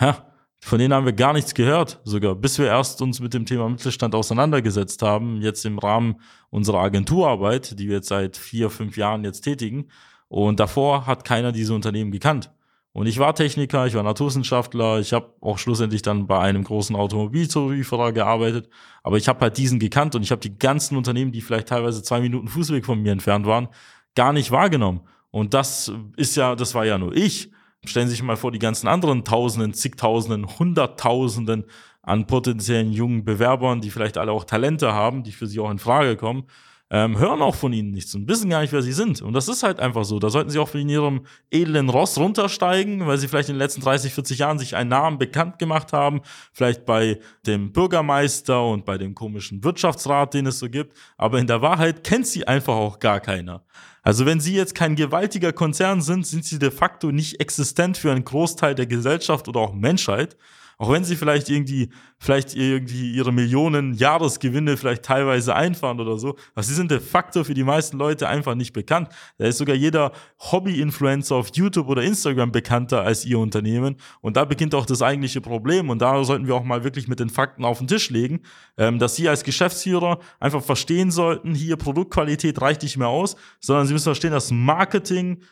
Ja, 0.00 0.32
von 0.62 0.78
denen 0.78 0.94
haben 0.94 1.04
wir 1.04 1.12
gar 1.12 1.34
nichts 1.34 1.52
gehört, 1.52 2.00
sogar 2.04 2.34
bis 2.34 2.58
wir 2.58 2.68
erst 2.68 3.02
uns 3.02 3.20
mit 3.20 3.34
dem 3.34 3.44
Thema 3.44 3.68
Mittelstand 3.68 4.14
auseinandergesetzt 4.14 5.02
haben, 5.02 5.42
jetzt 5.42 5.66
im 5.66 5.78
Rahmen 5.78 6.22
unserer 6.48 6.78
Agenturarbeit, 6.78 7.78
die 7.78 7.88
wir 7.88 7.96
jetzt 7.96 8.08
seit 8.08 8.38
vier, 8.38 8.70
fünf 8.70 8.96
Jahren 8.96 9.24
jetzt 9.24 9.42
tätigen. 9.42 9.90
Und 10.28 10.58
davor 10.58 11.06
hat 11.06 11.26
keiner 11.26 11.52
diese 11.52 11.74
Unternehmen 11.74 12.12
gekannt. 12.12 12.50
Und 12.98 13.06
ich 13.06 13.20
war 13.20 13.32
Techniker, 13.32 13.86
ich 13.86 13.94
war 13.94 14.02
Naturwissenschaftler, 14.02 14.98
ich 14.98 15.12
habe 15.12 15.32
auch 15.40 15.58
schlussendlich 15.58 16.02
dann 16.02 16.26
bei 16.26 16.40
einem 16.40 16.64
großen 16.64 16.96
Automobilzulieferer 16.96 18.10
gearbeitet, 18.10 18.68
aber 19.04 19.18
ich 19.18 19.28
habe 19.28 19.38
halt 19.38 19.56
diesen 19.56 19.78
gekannt 19.78 20.16
und 20.16 20.24
ich 20.24 20.32
habe 20.32 20.40
die 20.40 20.58
ganzen 20.58 20.96
Unternehmen, 20.96 21.30
die 21.30 21.40
vielleicht 21.40 21.68
teilweise 21.68 22.02
zwei 22.02 22.18
Minuten 22.18 22.48
Fußweg 22.48 22.84
von 22.84 23.00
mir 23.00 23.12
entfernt 23.12 23.46
waren, 23.46 23.68
gar 24.16 24.32
nicht 24.32 24.50
wahrgenommen. 24.50 25.02
Und 25.30 25.54
das 25.54 25.92
ist 26.16 26.34
ja, 26.34 26.56
das 26.56 26.74
war 26.74 26.86
ja 26.86 26.98
nur 26.98 27.14
ich. 27.14 27.52
Stellen 27.84 28.08
Sie 28.08 28.16
sich 28.16 28.22
mal 28.24 28.36
vor, 28.36 28.50
die 28.50 28.58
ganzen 28.58 28.88
anderen 28.88 29.24
Tausenden, 29.24 29.74
zigtausenden, 29.74 30.58
Hunderttausenden 30.58 31.66
an 32.02 32.26
potenziellen 32.26 32.90
jungen 32.90 33.24
Bewerbern, 33.24 33.80
die 33.80 33.90
vielleicht 33.90 34.18
alle 34.18 34.32
auch 34.32 34.42
Talente 34.42 34.92
haben, 34.92 35.22
die 35.22 35.30
für 35.30 35.46
Sie 35.46 35.60
auch 35.60 35.70
in 35.70 35.78
Frage 35.78 36.16
kommen 36.16 36.46
ähm, 36.90 37.18
hören 37.18 37.42
auch 37.42 37.54
von 37.54 37.72
ihnen 37.72 37.90
nichts 37.90 38.14
und 38.14 38.28
wissen 38.28 38.48
gar 38.48 38.62
nicht, 38.62 38.72
wer 38.72 38.82
sie 38.82 38.92
sind. 38.92 39.20
Und 39.20 39.34
das 39.34 39.48
ist 39.48 39.62
halt 39.62 39.78
einfach 39.78 40.04
so. 40.04 40.18
Da 40.18 40.30
sollten 40.30 40.50
sie 40.50 40.58
auch 40.58 40.68
von 40.68 40.88
ihrem 40.88 41.26
edlen 41.50 41.90
Ross 41.90 42.16
runtersteigen, 42.16 43.06
weil 43.06 43.18
sie 43.18 43.28
vielleicht 43.28 43.50
in 43.50 43.56
den 43.56 43.60
letzten 43.60 43.82
30, 43.82 44.14
40 44.14 44.38
Jahren 44.38 44.58
sich 44.58 44.74
einen 44.74 44.88
Namen 44.88 45.18
bekannt 45.18 45.58
gemacht 45.58 45.92
haben. 45.92 46.22
Vielleicht 46.52 46.86
bei 46.86 47.18
dem 47.46 47.72
Bürgermeister 47.72 48.64
und 48.64 48.86
bei 48.86 48.96
dem 48.96 49.14
komischen 49.14 49.62
Wirtschaftsrat, 49.62 50.32
den 50.32 50.46
es 50.46 50.58
so 50.58 50.70
gibt. 50.70 50.96
Aber 51.18 51.38
in 51.38 51.46
der 51.46 51.60
Wahrheit 51.60 52.04
kennt 52.04 52.26
sie 52.26 52.48
einfach 52.48 52.74
auch 52.74 52.98
gar 52.98 53.20
keiner. 53.20 53.64
Also 54.02 54.24
wenn 54.24 54.40
Sie 54.40 54.54
jetzt 54.54 54.74
kein 54.74 54.96
gewaltiger 54.96 55.52
Konzern 55.52 56.00
sind, 56.00 56.26
sind 56.26 56.44
Sie 56.46 56.58
de 56.58 56.70
facto 56.70 57.10
nicht 57.10 57.40
existent 57.40 57.98
für 57.98 58.10
einen 58.10 58.24
Großteil 58.24 58.74
der 58.74 58.86
Gesellschaft 58.86 59.48
oder 59.48 59.60
auch 59.60 59.74
Menschheit. 59.74 60.36
Auch 60.80 60.92
wenn 60.92 61.02
sie 61.02 61.16
vielleicht 61.16 61.50
irgendwie, 61.50 61.90
vielleicht 62.18 62.54
irgendwie 62.54 63.12
ihre 63.12 63.32
Millionen 63.32 63.94
Jahresgewinne 63.94 64.76
vielleicht 64.76 65.02
teilweise 65.02 65.56
einfahren 65.56 65.98
oder 65.98 66.18
so, 66.18 66.36
aber 66.54 66.62
sie 66.62 66.74
sind 66.74 66.92
de 66.92 67.00
facto 67.00 67.42
für 67.42 67.54
die 67.54 67.64
meisten 67.64 67.98
Leute 67.98 68.28
einfach 68.28 68.54
nicht 68.54 68.72
bekannt. 68.72 69.08
Da 69.38 69.46
ist 69.46 69.58
sogar 69.58 69.74
jeder 69.74 70.12
Hobby-Influencer 70.38 71.34
auf 71.34 71.50
YouTube 71.52 71.88
oder 71.88 72.02
Instagram 72.02 72.52
bekannter 72.52 73.02
als 73.02 73.24
ihr 73.24 73.40
Unternehmen. 73.40 73.96
Und 74.20 74.36
da 74.36 74.44
beginnt 74.44 74.72
auch 74.76 74.86
das 74.86 75.02
eigentliche 75.02 75.40
Problem. 75.40 75.90
Und 75.90 76.00
da 76.00 76.22
sollten 76.22 76.46
wir 76.46 76.54
auch 76.54 76.62
mal 76.62 76.84
wirklich 76.84 77.08
mit 77.08 77.18
den 77.18 77.28
Fakten 77.28 77.64
auf 77.64 77.78
den 77.78 77.88
Tisch 77.88 78.10
legen, 78.10 78.42
ähm, 78.76 79.00
dass 79.00 79.16
sie 79.16 79.28
als 79.28 79.42
Geschäftsführer 79.42 80.20
einfach 80.38 80.62
verstehen 80.62 81.10
sollten, 81.10 81.56
hier 81.56 81.76
Produktqualität 81.76 82.60
reicht 82.62 82.82
nicht 82.82 82.96
mehr 82.96 83.08
aus, 83.08 83.34
sondern 83.58 83.88
sie 83.88 83.94
müssen 83.94 84.04
verstehen, 84.04 84.30
dass 84.30 84.52
Marketing 84.52 85.42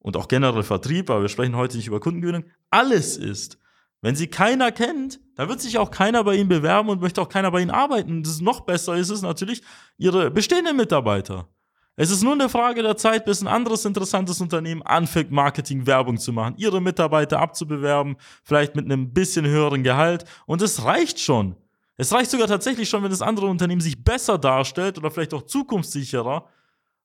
und 0.00 0.16
auch 0.16 0.26
generell 0.26 0.64
Vertrieb, 0.64 1.08
aber 1.08 1.22
wir 1.22 1.28
sprechen 1.28 1.54
heute 1.54 1.76
nicht 1.76 1.86
über 1.86 2.00
Kundengewinnung, 2.00 2.44
alles 2.70 3.16
ist. 3.16 3.61
Wenn 4.02 4.16
sie 4.16 4.26
keiner 4.26 4.72
kennt, 4.72 5.20
dann 5.36 5.48
wird 5.48 5.60
sich 5.60 5.78
auch 5.78 5.90
keiner 5.90 6.24
bei 6.24 6.34
ihnen 6.34 6.48
bewerben 6.48 6.88
und 6.88 7.00
möchte 7.00 7.22
auch 7.22 7.28
keiner 7.28 7.52
bei 7.52 7.60
ihnen 7.60 7.70
arbeiten. 7.70 8.24
Das 8.24 8.32
ist 8.32 8.42
noch 8.42 8.60
besser 8.60 8.96
ist 8.96 9.10
es 9.10 9.22
natürlich 9.22 9.62
ihre 9.96 10.30
bestehenden 10.30 10.76
Mitarbeiter. 10.76 11.48
Es 11.94 12.10
ist 12.10 12.22
nur 12.22 12.32
eine 12.32 12.48
Frage 12.48 12.82
der 12.82 12.96
Zeit, 12.96 13.24
bis 13.26 13.42
ein 13.42 13.46
anderes 13.46 13.84
interessantes 13.84 14.40
Unternehmen 14.40 14.82
anfängt, 14.82 15.30
Marketing-Werbung 15.30 16.18
zu 16.18 16.32
machen, 16.32 16.54
ihre 16.56 16.80
Mitarbeiter 16.80 17.38
abzubewerben, 17.38 18.16
vielleicht 18.42 18.74
mit 18.74 18.86
einem 18.86 19.12
bisschen 19.12 19.46
höheren 19.46 19.84
Gehalt. 19.84 20.24
Und 20.46 20.62
es 20.62 20.84
reicht 20.84 21.20
schon. 21.20 21.54
Es 21.96 22.12
reicht 22.12 22.30
sogar 22.30 22.48
tatsächlich 22.48 22.88
schon, 22.88 23.04
wenn 23.04 23.10
das 23.10 23.22
andere 23.22 23.46
Unternehmen 23.46 23.82
sich 23.82 24.02
besser 24.02 24.38
darstellt 24.38 24.98
oder 24.98 25.10
vielleicht 25.10 25.34
auch 25.34 25.42
zukunftssicherer 25.42 26.48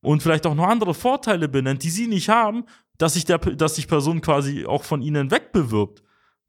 und 0.01 0.23
vielleicht 0.23 0.47
auch 0.47 0.55
noch 0.55 0.67
andere 0.67 0.93
Vorteile 0.93 1.47
benennt, 1.47 1.83
die 1.83 1.89
sie 1.89 2.07
nicht 2.07 2.29
haben, 2.29 2.63
dass 2.97 3.13
sich, 3.13 3.25
der, 3.25 3.37
dass 3.37 3.75
sich 3.75 3.87
Person 3.87 4.21
quasi 4.21 4.65
auch 4.65 4.83
von 4.83 5.01
ihnen 5.01 5.29
wegbewirbt. 5.29 6.01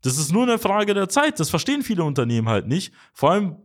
Das 0.08 0.16
ist 0.16 0.32
nur 0.32 0.44
eine 0.44 0.58
Frage 0.58 0.94
der 0.94 1.10
Zeit. 1.10 1.38
Das 1.38 1.50
verstehen 1.50 1.82
viele 1.82 2.02
Unternehmen 2.02 2.48
halt 2.48 2.66
nicht. 2.66 2.94
Vor 3.12 3.30
allem 3.30 3.56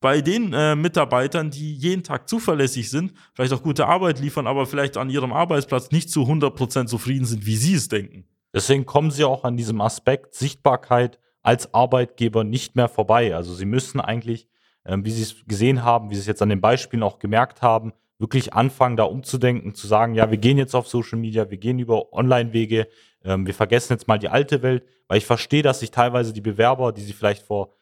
bei 0.00 0.20
den 0.20 0.52
äh, 0.52 0.76
Mitarbeitern, 0.76 1.50
die 1.50 1.74
jeden 1.74 2.02
Tag 2.02 2.28
zuverlässig 2.28 2.90
sind, 2.90 3.14
vielleicht 3.32 3.54
auch 3.54 3.62
gute 3.62 3.86
Arbeit 3.86 4.20
liefern, 4.20 4.46
aber 4.46 4.66
vielleicht 4.66 4.98
an 4.98 5.08
ihrem 5.08 5.32
Arbeitsplatz 5.32 5.90
nicht 5.92 6.10
zu 6.10 6.24
100% 6.24 6.84
zufrieden 6.84 7.24
sind, 7.24 7.46
wie 7.46 7.56
sie 7.56 7.72
es 7.72 7.88
denken. 7.88 8.26
Deswegen 8.52 8.84
kommen 8.84 9.10
sie 9.10 9.24
auch 9.24 9.44
an 9.44 9.56
diesem 9.56 9.80
Aspekt 9.80 10.34
Sichtbarkeit 10.34 11.18
als 11.42 11.72
Arbeitgeber 11.72 12.44
nicht 12.44 12.76
mehr 12.76 12.88
vorbei. 12.88 13.34
Also 13.34 13.54
sie 13.54 13.64
müssen 13.64 13.98
eigentlich, 13.98 14.48
äh, 14.84 14.98
wie 15.00 15.10
sie 15.10 15.22
es 15.22 15.46
gesehen 15.46 15.82
haben, 15.82 16.10
wie 16.10 16.14
sie 16.14 16.20
es 16.20 16.26
jetzt 16.26 16.42
an 16.42 16.50
den 16.50 16.60
Beispielen 16.60 17.02
auch 17.02 17.18
gemerkt 17.18 17.62
haben, 17.62 17.94
wirklich 18.18 18.52
anfangen, 18.52 18.98
da 18.98 19.04
umzudenken, 19.04 19.74
zu 19.74 19.86
sagen, 19.86 20.14
ja, 20.14 20.30
wir 20.30 20.38
gehen 20.38 20.58
jetzt 20.58 20.74
auf 20.74 20.88
Social 20.88 21.18
Media, 21.18 21.48
wir 21.50 21.58
gehen 21.58 21.78
über 21.78 22.12
Online-Wege, 22.12 22.86
ähm, 23.26 23.46
wir 23.46 23.54
vergessen 23.54 23.92
jetzt 23.92 24.08
mal 24.08 24.18
die 24.18 24.28
alte 24.28 24.62
Welt, 24.62 24.84
weil 25.08 25.18
ich 25.18 25.26
verstehe, 25.26 25.62
dass 25.62 25.80
sich 25.80 25.90
teilweise 25.90 26.32
die 26.32 26.40
Bewerber, 26.40 26.92
die 26.92 27.02
sie 27.02 27.12
vielleicht 27.12 27.42
vor 27.42 27.74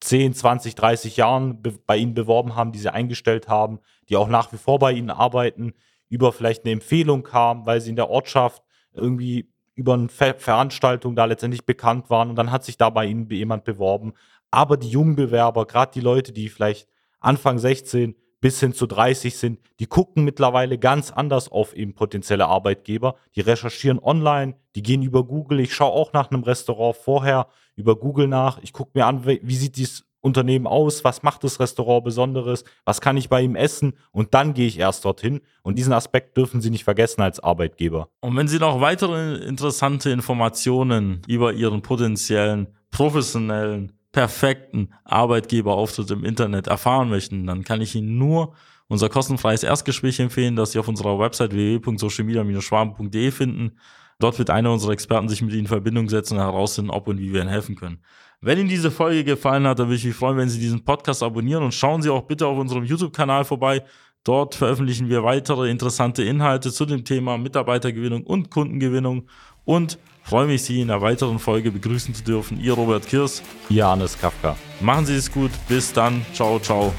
10, 0.00 0.34
20, 0.34 0.74
30 0.74 1.16
Jahren 1.16 1.62
bei 1.86 1.96
ihnen 1.96 2.14
beworben 2.14 2.56
haben, 2.56 2.72
die 2.72 2.78
sie 2.78 2.92
eingestellt 2.92 3.48
haben, 3.48 3.80
die 4.08 4.16
auch 4.16 4.28
nach 4.28 4.52
wie 4.52 4.56
vor 4.56 4.78
bei 4.78 4.92
ihnen 4.92 5.10
arbeiten, 5.10 5.74
über 6.08 6.32
vielleicht 6.32 6.64
eine 6.64 6.72
Empfehlung 6.72 7.22
kamen, 7.22 7.66
weil 7.66 7.80
sie 7.80 7.90
in 7.90 7.96
der 7.96 8.10
Ortschaft 8.10 8.62
irgendwie 8.92 9.52
über 9.74 9.94
eine 9.94 10.08
Ver 10.08 10.34
Veranstaltung 10.34 11.16
da 11.16 11.24
letztendlich 11.24 11.64
bekannt 11.64 12.10
waren 12.10 12.30
und 12.30 12.36
dann 12.36 12.50
hat 12.50 12.64
sich 12.64 12.76
da 12.76 12.90
bei 12.90 13.06
ihnen 13.06 13.28
jemand 13.30 13.64
beworben. 13.64 14.12
Aber 14.50 14.76
die 14.76 14.88
jungen 14.88 15.16
Bewerber, 15.16 15.66
gerade 15.66 15.92
die 15.92 16.00
Leute, 16.00 16.32
die 16.32 16.48
vielleicht 16.48 16.88
Anfang 17.20 17.58
16 17.58 18.14
bis 18.42 18.60
hin 18.60 18.74
zu 18.74 18.86
30 18.86 19.38
sind, 19.38 19.60
die 19.78 19.86
gucken 19.86 20.24
mittlerweile 20.24 20.76
ganz 20.76 21.10
anders 21.12 21.48
auf 21.48 21.74
eben 21.74 21.94
potenzielle 21.94 22.46
Arbeitgeber. 22.46 23.14
Die 23.36 23.40
recherchieren 23.40 24.00
online, 24.00 24.56
die 24.74 24.82
gehen 24.82 25.02
über 25.02 25.24
Google. 25.24 25.60
Ich 25.60 25.74
schaue 25.74 25.92
auch 25.92 26.12
nach 26.12 26.30
einem 26.30 26.42
Restaurant 26.42 26.96
vorher 26.96 27.46
über 27.76 27.96
Google 27.96 28.26
nach. 28.26 28.58
Ich 28.60 28.72
gucke 28.72 28.90
mir 28.94 29.06
an, 29.06 29.24
wie 29.24 29.54
sieht 29.54 29.76
dieses 29.76 30.04
Unternehmen 30.20 30.66
aus, 30.66 31.04
was 31.04 31.22
macht 31.22 31.44
das 31.44 31.60
Restaurant 31.60 32.04
Besonderes, 32.04 32.64
was 32.84 33.00
kann 33.00 33.16
ich 33.16 33.28
bei 33.28 33.42
ihm 33.42 33.56
essen 33.56 33.94
und 34.10 34.34
dann 34.34 34.54
gehe 34.54 34.66
ich 34.66 34.78
erst 34.78 35.04
dorthin. 35.04 35.40
Und 35.62 35.78
diesen 35.78 35.92
Aspekt 35.92 36.36
dürfen 36.36 36.60
Sie 36.60 36.70
nicht 36.70 36.84
vergessen 36.84 37.22
als 37.22 37.40
Arbeitgeber. 37.40 38.08
Und 38.20 38.36
wenn 38.36 38.48
Sie 38.48 38.58
noch 38.58 38.80
weitere 38.80 39.36
interessante 39.44 40.10
Informationen 40.10 41.22
über 41.28 41.52
Ihren 41.52 41.82
potenziellen 41.82 42.68
professionellen 42.90 43.92
perfekten 44.12 44.92
Arbeitgeberauftritt 45.04 46.10
im 46.10 46.24
Internet 46.24 46.66
erfahren 46.66 47.08
möchten, 47.08 47.46
dann 47.46 47.64
kann 47.64 47.80
ich 47.80 47.94
Ihnen 47.94 48.18
nur 48.18 48.54
unser 48.88 49.08
kostenfreies 49.08 49.62
Erstgespräch 49.62 50.20
empfehlen, 50.20 50.54
das 50.54 50.72
Sie 50.72 50.78
auf 50.78 50.86
unserer 50.86 51.18
Website 51.18 51.52
www.socialmedia-schwaben.de 51.52 53.30
finden. 53.30 53.72
Dort 54.18 54.38
wird 54.38 54.50
einer 54.50 54.70
unserer 54.70 54.92
Experten 54.92 55.28
sich 55.28 55.40
mit 55.40 55.52
Ihnen 55.52 55.62
in 55.62 55.66
Verbindung 55.66 56.08
setzen 56.10 56.36
und 56.36 56.44
herausfinden, 56.44 56.90
ob 56.90 57.08
und 57.08 57.18
wie 57.18 57.32
wir 57.32 57.40
Ihnen 57.40 57.48
helfen 57.48 57.74
können. 57.74 58.02
Wenn 58.42 58.58
Ihnen 58.58 58.68
diese 58.68 58.90
Folge 58.90 59.24
gefallen 59.24 59.66
hat, 59.66 59.78
dann 59.78 59.86
würde 59.86 59.96
ich 59.96 60.04
mich 60.04 60.14
freuen, 60.14 60.36
wenn 60.36 60.48
Sie 60.48 60.60
diesen 60.60 60.84
Podcast 60.84 61.22
abonnieren 61.22 61.62
und 61.62 61.72
schauen 61.72 62.02
Sie 62.02 62.10
auch 62.10 62.22
bitte 62.22 62.46
auf 62.46 62.58
unserem 62.58 62.84
YouTube-Kanal 62.84 63.44
vorbei. 63.44 63.82
Dort 64.24 64.54
veröffentlichen 64.54 65.08
wir 65.08 65.24
weitere 65.24 65.70
interessante 65.70 66.22
Inhalte 66.22 66.70
zu 66.70 66.84
dem 66.84 67.04
Thema 67.04 67.38
Mitarbeitergewinnung 67.38 68.24
und 68.24 68.50
Kundengewinnung 68.50 69.26
und 69.64 69.98
freue 70.24 70.46
mich, 70.46 70.62
Sie 70.62 70.80
in 70.80 70.90
einer 70.90 71.00
weiteren 71.00 71.38
Folge 71.38 71.70
begrüßen 71.70 72.14
zu 72.14 72.22
dürfen. 72.22 72.60
Ihr 72.60 72.72
Robert 72.74 73.06
Kirs. 73.06 73.42
Ihr 73.68 73.86
Hannes 73.86 74.18
Kafka. 74.18 74.56
Machen 74.80 75.06
Sie 75.06 75.14
es 75.14 75.30
gut. 75.30 75.50
Bis 75.68 75.92
dann. 75.92 76.24
Ciao, 76.32 76.58
ciao. 76.58 76.92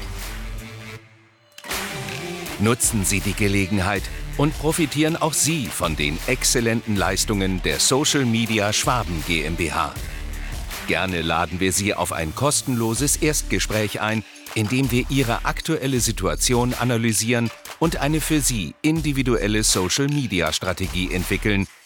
Nutzen 2.60 3.04
Sie 3.04 3.20
die 3.20 3.34
Gelegenheit 3.34 4.02
und 4.36 4.56
profitieren 4.58 5.16
auch 5.16 5.32
Sie 5.32 5.66
von 5.66 5.96
den 5.96 6.18
exzellenten 6.26 6.96
Leistungen 6.96 7.62
der 7.62 7.80
Social 7.80 8.24
Media 8.24 8.72
Schwaben 8.72 9.22
GmbH. 9.26 9.94
Gerne 10.86 11.22
laden 11.22 11.60
wir 11.60 11.72
Sie 11.72 11.94
auf 11.94 12.12
ein 12.12 12.34
kostenloses 12.34 13.16
Erstgespräch 13.16 14.00
ein, 14.00 14.22
in 14.54 14.68
dem 14.68 14.90
wir 14.90 15.06
Ihre 15.08 15.44
aktuelle 15.44 16.00
Situation 16.00 16.74
analysieren 16.74 17.50
und 17.78 17.96
eine 17.96 18.20
für 18.20 18.40
Sie 18.40 18.74
individuelle 18.82 19.62
Social 19.62 20.08
Media 20.08 20.52
Strategie 20.52 21.12
entwickeln, 21.12 21.66